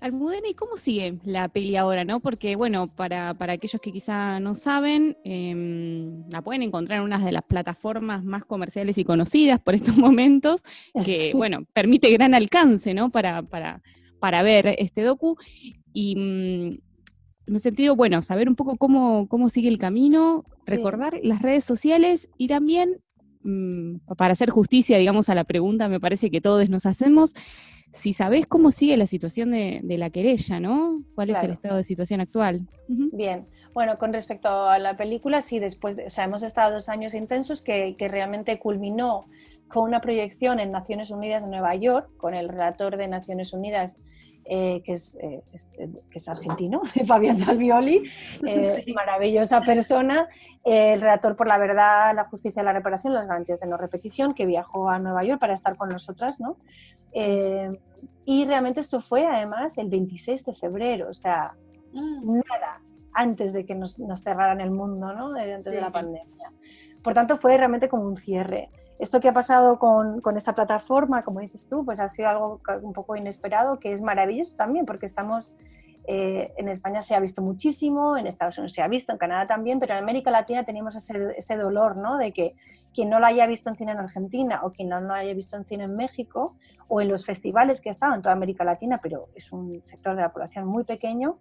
Almudena, 0.06 0.48
¿y 0.48 0.54
cómo 0.54 0.76
sigue 0.76 1.18
la 1.24 1.48
peli 1.48 1.76
ahora, 1.76 2.04
no? 2.04 2.20
Porque, 2.20 2.54
bueno, 2.54 2.86
para, 2.86 3.30
aquellos 3.30 3.80
que 3.80 3.90
quizá 3.90 4.38
no 4.38 4.54
saben, 4.54 5.16
em, 5.24 6.28
la 6.30 6.42
pueden 6.42 6.62
encontrar 6.62 7.00
en 7.00 7.04
una 7.04 7.18
de 7.18 7.32
las 7.32 7.42
plataformas 7.42 8.24
más 8.24 8.44
comerciales 8.44 8.98
y 8.98 9.04
conocidas 9.04 9.60
por 9.60 9.74
estos 9.74 9.96
momentos, 10.14 10.62
que, 11.04 11.32
bueno, 11.34 11.66
permite 11.72 12.10
gran 12.12 12.34
alcance, 12.34 12.94
¿no? 12.94 13.10
Para, 13.10 13.42
para, 13.42 13.82
para 14.20 14.44
ver 14.44 14.76
este 14.78 15.02
docu. 15.02 15.36
Y 15.92 16.14
mm, 16.14 16.78
en 17.48 17.54
el 17.54 17.60
sentido, 17.60 17.96
bueno, 17.96 18.22
saber 18.22 18.48
un 18.48 18.54
poco 18.54 18.76
cómo, 18.76 19.26
cómo 19.28 19.48
sigue 19.48 19.68
el 19.68 19.78
camino, 19.78 20.44
recordar 20.66 21.18
las 21.24 21.42
redes 21.42 21.64
sociales 21.64 22.28
y 22.38 22.46
también 22.46 23.00
para 24.16 24.32
hacer 24.32 24.50
justicia, 24.50 24.98
digamos, 24.98 25.28
a 25.28 25.34
la 25.34 25.44
pregunta, 25.44 25.88
me 25.88 26.00
parece 26.00 26.30
que 26.30 26.40
todos 26.40 26.68
nos 26.68 26.86
hacemos, 26.86 27.34
si 27.92 28.12
sabés 28.12 28.46
cómo 28.46 28.70
sigue 28.70 28.96
la 28.96 29.06
situación 29.06 29.50
de, 29.52 29.82
la 29.98 30.10
querella, 30.10 30.60
¿no? 30.60 30.96
¿Cuál 31.14 31.30
es 31.30 31.42
el 31.42 31.52
estado 31.52 31.76
de 31.76 31.84
situación 31.84 32.20
actual? 32.20 32.66
Bien, 32.88 33.44
bueno, 33.72 33.96
con 33.96 34.12
respecto 34.12 34.48
a 34.48 34.78
la 34.78 34.96
película, 34.96 35.40
sí, 35.42 35.58
después, 35.58 35.96
de, 35.96 36.06
o 36.06 36.10
sea, 36.10 36.24
hemos 36.24 36.42
estado 36.42 36.74
dos 36.74 36.88
años 36.88 37.14
intensos 37.14 37.62
que, 37.62 37.94
que 37.96 38.08
realmente 38.08 38.58
culminó 38.58 39.26
con 39.68 39.84
una 39.84 40.00
proyección 40.00 40.60
en 40.60 40.70
Naciones 40.70 41.10
Unidas 41.10 41.44
en 41.44 41.50
Nueva 41.50 41.74
York, 41.74 42.10
con 42.16 42.34
el 42.34 42.48
relator 42.48 42.96
de 42.96 43.08
Naciones 43.08 43.52
Unidas 43.52 43.96
eh, 44.48 44.80
que, 44.84 44.92
es, 44.92 45.16
eh, 45.16 45.42
eh, 45.78 45.88
que, 46.08 46.18
es, 46.18 46.28
argentino, 46.28 46.80
Fabián 47.06 47.36
Salvioli, 47.36 48.02
maravillosa 48.94 49.60
persona, 49.60 50.28
el 50.64 51.00
redactor 51.00 51.34
por 51.34 51.48
la 51.48 51.58
verdad, 51.58 52.14
la 52.14 52.24
justicia 52.24 52.62
y 52.62 52.64
la 52.64 52.72
reparación, 52.72 53.12
las 53.12 53.26
garantías 53.26 53.58
de 53.58 53.66
no 53.66 53.76
repetición, 53.76 54.34
que 54.34 54.46
viajó 54.46 54.88
a 54.88 55.00
Nueva 55.00 55.24
York 55.24 55.40
para 55.40 55.54
estar 55.54 55.76
con 55.76 55.88
nosotras, 55.88 56.40
¿no? 56.40 56.58
y 58.26 58.44
realmente 58.44 58.80
esto 58.80 59.00
fue 59.00 59.24
además 59.24 59.78
el 59.78 59.88
26 59.88 60.44
de 60.44 60.54
febrero, 60.54 61.08
o 61.08 61.14
sea, 61.14 61.56
mm. 61.94 62.40
nada 62.46 62.82
antes 63.14 63.54
de 63.54 63.64
que 63.64 63.74
nos, 63.74 63.98
nos 63.98 64.22
cerraran 64.22 64.60
el 64.60 64.70
mundo, 64.70 65.14
¿no? 65.14 65.34
Antes 65.34 65.64
de 65.64 65.80
la 65.80 65.90
pandemia. 65.90 66.52
Por 67.02 67.14
tanto, 67.14 67.38
fue 67.38 67.56
realmente 67.56 67.88
como 67.88 68.02
un 68.02 68.18
cierre 68.18 68.68
esto 68.98 69.20
que 69.20 69.28
ha 69.28 69.32
pasado 69.32 69.78
con, 69.78 70.20
con, 70.20 70.36
esta 70.36 70.54
plataforma, 70.54 71.22
como 71.22 71.40
dices 71.40 71.68
tú, 71.68 71.84
pues 71.84 72.00
ha 72.00 72.08
sido 72.08 72.28
algo 72.28 72.60
un 72.82 72.92
poco 72.92 73.16
inesperado, 73.16 73.78
que 73.78 73.92
es 73.92 74.02
maravilloso 74.02 74.56
también, 74.56 74.86
porque 74.86 75.06
estamos, 75.06 75.54
eh, 76.06 76.52
en 76.56 76.68
España 76.68 77.02
se 77.02 77.14
ha 77.14 77.20
visto 77.20 77.42
muchísimo, 77.42 78.16
en 78.16 78.26
Estados 78.26 78.56
Unidos 78.58 78.72
se 78.72 78.82
ha 78.82 78.88
visto, 78.88 79.12
en 79.12 79.18
Canadá 79.18 79.46
también, 79.46 79.78
pero 79.78 79.94
en 79.94 80.02
América 80.02 80.30
Latina 80.30 80.64
tenemos 80.64 80.94
ese, 80.94 81.34
ese 81.36 81.56
dolor, 81.56 81.96
¿no? 81.96 82.16
De 82.16 82.32
que 82.32 82.54
quien 82.94 83.10
no 83.10 83.20
lo 83.20 83.26
haya 83.26 83.46
visto 83.46 83.68
en 83.68 83.76
cine 83.76 83.92
en 83.92 83.98
Argentina 83.98 84.60
o 84.62 84.72
quien 84.72 84.88
no 84.88 85.00
lo 85.00 85.12
haya 85.12 85.34
visto 85.34 85.56
en 85.56 85.66
cine 85.66 85.84
en 85.84 85.94
México 85.94 86.56
o 86.88 87.00
en 87.00 87.08
los 87.08 87.26
festivales 87.26 87.80
que 87.80 87.90
ha 87.90 87.92
estado 87.92 88.14
en 88.14 88.22
toda 88.22 88.34
América 88.34 88.64
Latina, 88.64 88.98
pero 89.02 89.28
es 89.34 89.52
un 89.52 89.82
sector 89.84 90.16
de 90.16 90.22
la 90.22 90.32
población 90.32 90.66
muy 90.66 90.84
pequeño, 90.84 91.38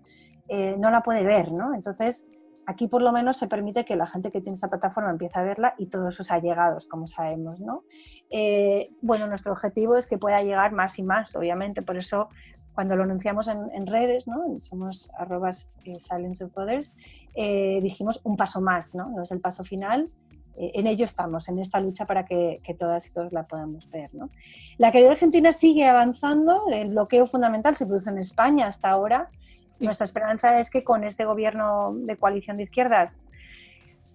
eh, 0.49 0.75
no 0.77 0.89
la 0.89 1.01
puede 1.01 1.23
ver, 1.23 1.51
¿no? 1.51 1.73
Entonces, 1.73 2.27
aquí 2.65 2.87
por 2.87 3.01
lo 3.01 3.11
menos 3.11 3.37
se 3.37 3.47
permite 3.47 3.85
que 3.85 3.95
la 3.95 4.05
gente 4.05 4.31
que 4.31 4.41
tiene 4.41 4.55
esta 4.55 4.67
plataforma 4.67 5.11
empiece 5.11 5.39
a 5.39 5.43
verla 5.43 5.75
y 5.77 5.87
todos 5.87 6.15
sus 6.15 6.31
allegados, 6.31 6.85
como 6.85 7.07
sabemos, 7.07 7.59
¿no? 7.59 7.83
Eh, 8.29 8.89
bueno, 9.01 9.27
nuestro 9.27 9.51
objetivo 9.51 9.97
es 9.97 10.07
que 10.07 10.17
pueda 10.17 10.41
llegar 10.41 10.71
más 10.71 10.97
y 10.99 11.03
más, 11.03 11.35
obviamente, 11.35 11.81
por 11.81 11.97
eso 11.97 12.29
cuando 12.73 12.97
lo 12.97 13.03
anunciamos 13.03 13.47
en, 13.47 13.87
redes, 13.87 14.27
¿no? 14.27 14.53
Somos 14.59 15.09
arrobas 15.17 15.73
eh, 15.85 15.95
Silence 15.97 16.43
of 16.43 16.57
Others, 16.57 16.93
eh, 17.33 17.79
dijimos 17.81 18.19
un 18.25 18.35
paso 18.35 18.59
más, 18.59 18.93
¿no? 18.93 19.09
No 19.11 19.23
es 19.23 19.31
el 19.31 19.39
paso 19.39 19.63
final, 19.63 20.09
en 20.57 20.87
ello 20.87 21.05
estamos, 21.05 21.47
en 21.49 21.59
esta 21.59 21.79
lucha 21.79 22.05
para 22.05 22.25
que, 22.25 22.59
todas 22.77 23.07
y 23.07 23.11
todos 23.11 23.31
la 23.31 23.43
podamos 23.43 23.89
ver. 23.89 24.13
¿no? 24.13 24.29
La 24.77 24.91
querida 24.91 25.11
argentina 25.11 25.51
sigue 25.51 25.85
avanzando, 25.85 26.65
el 26.71 26.89
bloqueo 26.89 27.27
fundamental 27.27 27.75
se 27.75 27.85
produce 27.85 28.09
en 28.09 28.17
España 28.17 28.67
hasta 28.67 28.89
ahora, 28.89 29.29
nuestra 29.79 30.05
esperanza 30.05 30.59
es 30.59 30.69
que 30.69 30.83
con 30.83 31.03
este 31.03 31.25
gobierno 31.25 31.93
de 31.95 32.17
coalición 32.17 32.57
de 32.57 32.63
izquierdas 32.63 33.19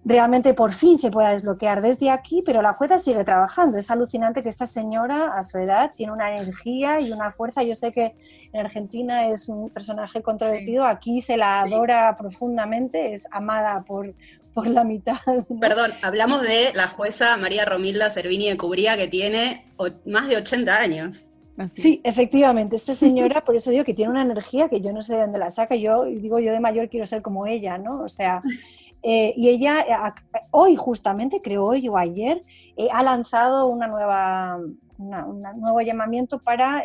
realmente 0.03 0.53
por 0.53 0.71
fin 0.71 0.97
se 0.97 1.11
pueda 1.11 1.29
desbloquear 1.29 1.81
desde 1.81 2.09
aquí, 2.09 2.41
pero 2.45 2.61
la 2.61 2.73
jueza 2.73 2.97
sigue 2.97 3.23
trabajando. 3.23 3.77
Es 3.77 3.91
alucinante 3.91 4.41
que 4.41 4.49
esta 4.49 4.65
señora, 4.65 5.37
a 5.37 5.43
su 5.43 5.57
edad, 5.57 5.91
tiene 5.95 6.11
una 6.11 6.35
energía 6.35 6.99
y 6.99 7.11
una 7.11 7.31
fuerza. 7.31 7.63
Yo 7.63 7.75
sé 7.75 7.91
que 7.91 8.11
en 8.51 8.59
Argentina 8.59 9.27
es 9.27 9.47
un 9.47 9.69
personaje 9.69 10.21
controvertido, 10.21 10.85
aquí 10.85 11.21
se 11.21 11.37
la 11.37 11.61
adora 11.61 12.15
profundamente, 12.17 13.13
es 13.13 13.27
amada 13.31 13.83
por, 13.83 14.13
por 14.53 14.67
la 14.67 14.83
mitad. 14.83 15.17
Perdón, 15.59 15.91
hablamos 16.01 16.41
de 16.41 16.71
la 16.73 16.87
jueza 16.87 17.37
María 17.37 17.65
Romilda 17.65 18.11
Servini 18.11 18.49
de 18.49 18.57
Cubría, 18.57 18.97
que 18.97 19.07
tiene 19.07 19.65
más 20.05 20.27
de 20.27 20.37
80 20.37 20.77
años 20.77 21.31
sí, 21.73 22.01
efectivamente, 22.03 22.75
esta 22.75 22.93
señora, 22.95 23.41
por 23.41 23.55
eso 23.55 23.71
digo 23.71 23.83
que 23.83 23.93
tiene 23.93 24.11
una 24.11 24.23
energía 24.23 24.69
que 24.69 24.81
yo 24.81 24.91
no 24.91 25.01
sé 25.01 25.15
de 25.15 25.21
dónde 25.21 25.39
la 25.39 25.49
saca, 25.49 25.75
yo 25.75 26.05
digo, 26.05 26.39
yo 26.39 26.51
de 26.51 26.59
mayor 26.59 26.89
quiero 26.89 27.05
ser 27.05 27.21
como 27.21 27.47
ella, 27.47 27.77
¿no? 27.77 28.01
O 28.01 28.09
sea, 28.09 28.41
eh, 29.03 29.33
y 29.35 29.49
ella 29.49 29.81
eh, 29.81 30.13
hoy 30.51 30.75
justamente, 30.75 31.41
creo 31.41 31.65
hoy 31.65 31.87
o 31.87 31.97
ayer, 31.97 32.41
eh, 32.77 32.87
ha 32.91 33.03
lanzado 33.03 33.67
una 33.67 33.87
nueva, 33.87 34.59
un 34.97 35.41
nuevo 35.57 35.81
llamamiento 35.81 36.39
para, 36.39 36.83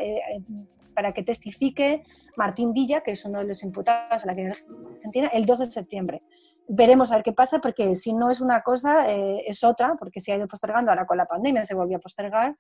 para 0.95 1.13
que 1.13 1.23
testifique 1.23 2.03
Martín 2.37 2.73
Villa, 2.73 3.03
que 3.03 3.13
es 3.13 3.25
uno 3.25 3.41
de 3.41 3.45
los 3.45 3.63
imputados 3.63 4.23
en 4.23 4.27
la 4.27 4.35
criminal 4.35 4.59
argentina, 4.97 5.29
el 5.29 5.45
2 5.45 5.59
de 5.59 5.67
septiembre 5.67 6.23
veremos 6.69 7.11
a 7.11 7.17
ver 7.17 7.25
qué 7.25 7.33
pasa, 7.33 7.61
porque 7.61 7.95
si 7.95 8.13
no 8.13 8.31
es 8.31 8.41
una 8.41 8.63
cosa, 8.63 9.09
es 9.09 9.63
otra, 9.65 9.95
porque 9.99 10.21
se 10.21 10.33
ha 10.33 10.37
ido 10.37 10.49
postergando, 10.49 10.91
ahora 10.91 11.07
con 11.07 11.17
la 11.17 11.27
pandemia 11.27 11.65
se 11.65 11.75
volvió 11.75 11.97
a 11.97 12.01
postergar, 12.01 12.57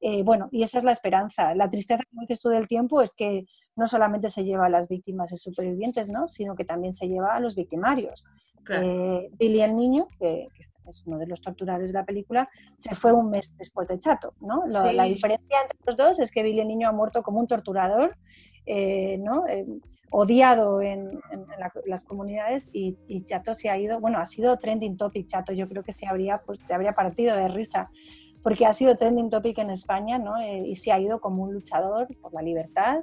eh, 0.00 0.22
bueno, 0.22 0.48
y 0.52 0.62
esa 0.62 0.78
es 0.78 0.84
la 0.84 0.92
esperanza. 0.92 1.54
La 1.54 1.70
tristeza, 1.70 2.04
como 2.10 2.20
dices 2.22 2.40
tú, 2.40 2.48
del 2.50 2.68
tiempo 2.68 3.00
es 3.00 3.14
que 3.14 3.46
no 3.76 3.86
solamente 3.86 4.28
se 4.28 4.44
lleva 4.44 4.66
a 4.66 4.68
las 4.68 4.88
víctimas 4.88 5.32
y 5.32 5.36
supervivientes, 5.36 6.10
¿no? 6.10 6.28
sino 6.28 6.54
que 6.54 6.64
también 6.64 6.92
se 6.92 7.08
lleva 7.08 7.34
a 7.34 7.40
los 7.40 7.54
victimarios. 7.54 8.24
Eh, 8.68 9.30
Billy 9.38 9.62
el 9.62 9.76
niño, 9.76 10.08
que, 10.18 10.46
es 10.88 11.02
uno 11.06 11.18
de 11.18 11.26
los 11.26 11.40
torturadores 11.40 11.92
de 11.92 11.98
la 11.98 12.04
película, 12.04 12.48
se 12.76 12.94
fue 12.94 13.12
un 13.12 13.30
mes 13.30 13.54
después 13.56 13.88
de 13.88 13.98
Chato. 13.98 14.34
¿no? 14.40 14.64
La 14.66 15.04
diferencia 15.04 15.58
entre 15.62 15.78
los 15.86 15.96
dos 15.96 16.18
es 16.18 16.30
que 16.30 16.42
Billy 16.42 16.60
el 16.60 16.68
niño 16.68 16.88
ha 16.88 16.92
muerto 16.92 17.22
como 17.22 17.40
un 17.40 17.46
torturador, 17.46 18.16
eh, 18.66 19.18
¿no? 19.18 19.44
odiado 20.10 20.82
en, 20.82 21.20
las 21.86 22.04
comunidades 22.04 22.70
y, 22.72 23.24
Chato 23.24 23.54
se 23.54 23.70
ha 23.70 23.78
ido, 23.78 24.00
bueno, 24.00 24.18
ha 24.18 24.26
sido 24.26 24.58
trending 24.58 24.96
topic 24.96 25.26
Chato, 25.26 25.52
yo 25.52 25.68
creo 25.68 25.82
que 25.82 25.92
se 25.92 26.06
habría, 26.06 26.42
pues, 26.44 26.60
te 26.60 26.74
habría 26.74 26.92
partido 26.92 27.34
de 27.34 27.48
risa 27.48 27.88
porque 28.46 28.64
ha 28.64 28.72
sido 28.72 28.96
trending 28.96 29.28
topic 29.28 29.58
en 29.58 29.70
España 29.70 30.18
¿no? 30.18 30.36
Eh, 30.38 30.68
y 30.68 30.76
se 30.76 30.92
ha 30.92 31.00
ido 31.00 31.20
como 31.20 31.42
un 31.42 31.52
luchador 31.52 32.06
por 32.22 32.32
la 32.32 32.42
libertad 32.42 33.00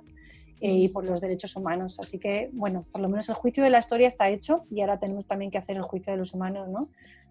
eh, 0.62 0.72
y 0.72 0.88
por 0.88 1.06
los 1.06 1.20
derechos 1.20 1.58
humanos. 1.58 2.00
Así 2.00 2.18
que, 2.18 2.50
bueno, 2.54 2.86
por 2.94 3.02
lo 3.02 3.10
menos 3.10 3.28
el 3.28 3.36
juicio 3.36 3.62
de 3.62 3.70
la 3.70 3.80
historia 3.80 4.08
está 4.08 4.30
hecho 4.30 4.64
y 4.72 4.80
ahora 4.80 5.00
tenemos 5.00 5.28
también 5.28 5.52
que 5.52 5.58
hacer 5.58 5.76
el 5.76 5.82
juicio 5.82 6.14
de 6.14 6.18
los 6.18 6.34
humanos, 6.34 6.70
¿no? 6.70 6.88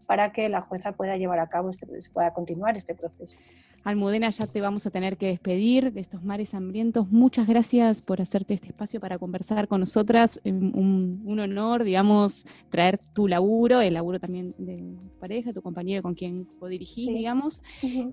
Para 0.06 0.32
que 0.32 0.48
la 0.48 0.60
jueza 0.60 0.92
pueda 0.92 1.16
llevar 1.16 1.38
a 1.38 1.48
cabo, 1.48 1.70
este, 1.70 1.86
pueda 2.12 2.32
continuar 2.32 2.76
este 2.76 2.94
proceso. 2.94 3.36
Almudena, 3.84 4.30
ya 4.30 4.46
te 4.46 4.60
vamos 4.60 4.86
a 4.86 4.90
tener 4.90 5.16
que 5.16 5.26
despedir 5.26 5.92
de 5.92 6.00
estos 6.00 6.22
mares 6.22 6.54
hambrientos. 6.54 7.10
Muchas 7.10 7.48
gracias 7.48 8.00
por 8.00 8.20
hacerte 8.20 8.54
este 8.54 8.68
espacio 8.68 9.00
para 9.00 9.18
conversar 9.18 9.66
con 9.66 9.80
nosotras. 9.80 10.40
Un, 10.44 11.40
honor, 11.40 11.82
digamos, 11.82 12.44
traer 12.70 13.00
tu 13.12 13.26
laburo, 13.26 13.80
el 13.80 13.94
laburo 13.94 14.20
también 14.20 14.54
de 14.56 14.76
tu 14.76 15.18
pareja, 15.18 15.52
tu 15.52 15.62
compañero 15.62 16.00
con 16.00 16.14
quien 16.14 16.44
codirigís, 16.60 17.08
digamos. 17.08 17.62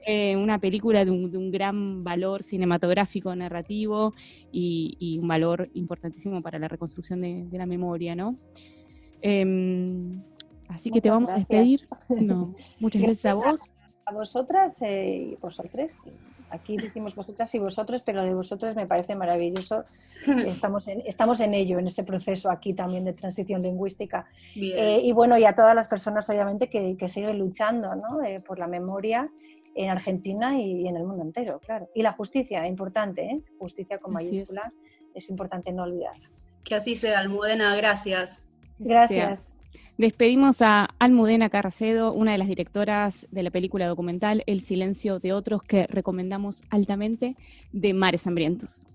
Eh, 0.08 0.36
una 0.38 0.60
película 0.60 1.06
de 1.06 1.12
un, 1.12 1.52
gran 1.52 2.04
valor 2.04 2.42
cinematográfico, 2.42 3.36
narrativo 3.36 4.14
y, 4.52 5.20
un 5.22 5.28
valor 5.28 5.70
importantísimo 5.76 6.42
para 6.42 6.58
la 6.58 6.68
reconstrucción 6.68 7.22
de, 7.22 7.48
la 7.52 7.66
memoria, 7.68 8.16
¿no? 8.16 8.36
Em, 9.22 10.24
así 10.70 10.90
que 10.90 11.02
te 11.02 11.10
vamos 11.10 11.34
a 11.34 11.38
despedir. 11.38 11.86
muchas 12.80 13.02
gracias 13.02 13.26
a 13.26 13.34
vos 13.34 13.62
a 14.10 14.14
vosotras 14.14 14.82
eh, 14.82 15.32
y 15.32 15.36
vosotros. 15.36 15.98
Aquí 16.50 16.78
decimos 16.78 17.14
vosotras 17.14 17.54
y 17.54 17.60
vosotros, 17.60 18.02
pero 18.04 18.24
de 18.24 18.34
vosotros 18.34 18.76
me 18.76 18.88
parece 18.88 19.16
maravilloso. 19.16 19.84
Estamos 20.46 20.88
en, 20.88 21.02
estamos 21.06 21.40
en 21.42 21.54
ello, 21.54 21.78
en 21.78 21.88
ese 21.88 22.04
proceso 22.04 22.50
aquí 22.50 22.74
también 22.74 23.06
de 23.06 23.14
transición 23.14 23.62
lingüística. 23.62 24.28
Eh, 24.56 25.02
y 25.04 25.12
bueno, 25.12 25.38
y 25.38 25.46
a 25.46 25.54
todas 25.54 25.76
las 25.76 25.88
personas, 25.88 26.28
obviamente, 26.30 26.68
que, 26.70 26.98
que 26.98 27.08
siguen 27.08 27.38
luchando 27.38 27.96
¿no? 27.96 28.24
Eh, 28.24 28.42
por 28.46 28.58
la 28.58 28.68
memoria 28.68 29.28
en 29.76 29.90
Argentina 29.90 30.60
y 30.60 30.88
en 30.88 30.98
el 30.98 31.06
mundo 31.06 31.24
entero, 31.24 31.60
claro. 31.60 31.88
Y 31.94 32.02
la 32.02 32.12
justicia, 32.12 32.68
importante, 32.68 33.22
¿eh? 33.24 33.42
justicia 33.60 34.00
con 34.00 34.14
mayúscula, 34.14 34.74
es. 35.14 35.30
importante 35.30 35.72
no 35.72 35.84
olvidarla. 35.84 36.30
Que 36.64 36.76
así 36.76 36.96
sea, 36.96 37.20
Almudena, 37.20 37.76
gracias. 37.76 38.46
Gracias. 38.80 39.54
Despedimos 40.00 40.62
a 40.62 40.88
Almudena 40.98 41.50
Carracedo, 41.50 42.14
una 42.14 42.32
de 42.32 42.38
las 42.38 42.48
directoras 42.48 43.28
de 43.32 43.44
la 43.44 43.52
película 43.52 43.86
documental 43.86 44.44
El 44.48 44.62
silencio 44.62 45.20
de 45.20 45.34
otros 45.34 45.62
que 45.62 45.88
recomendamos 45.88 46.62
altamente 46.70 47.36
de 47.74 47.94
Mares 47.94 48.26
Hambrientos. 48.26 48.88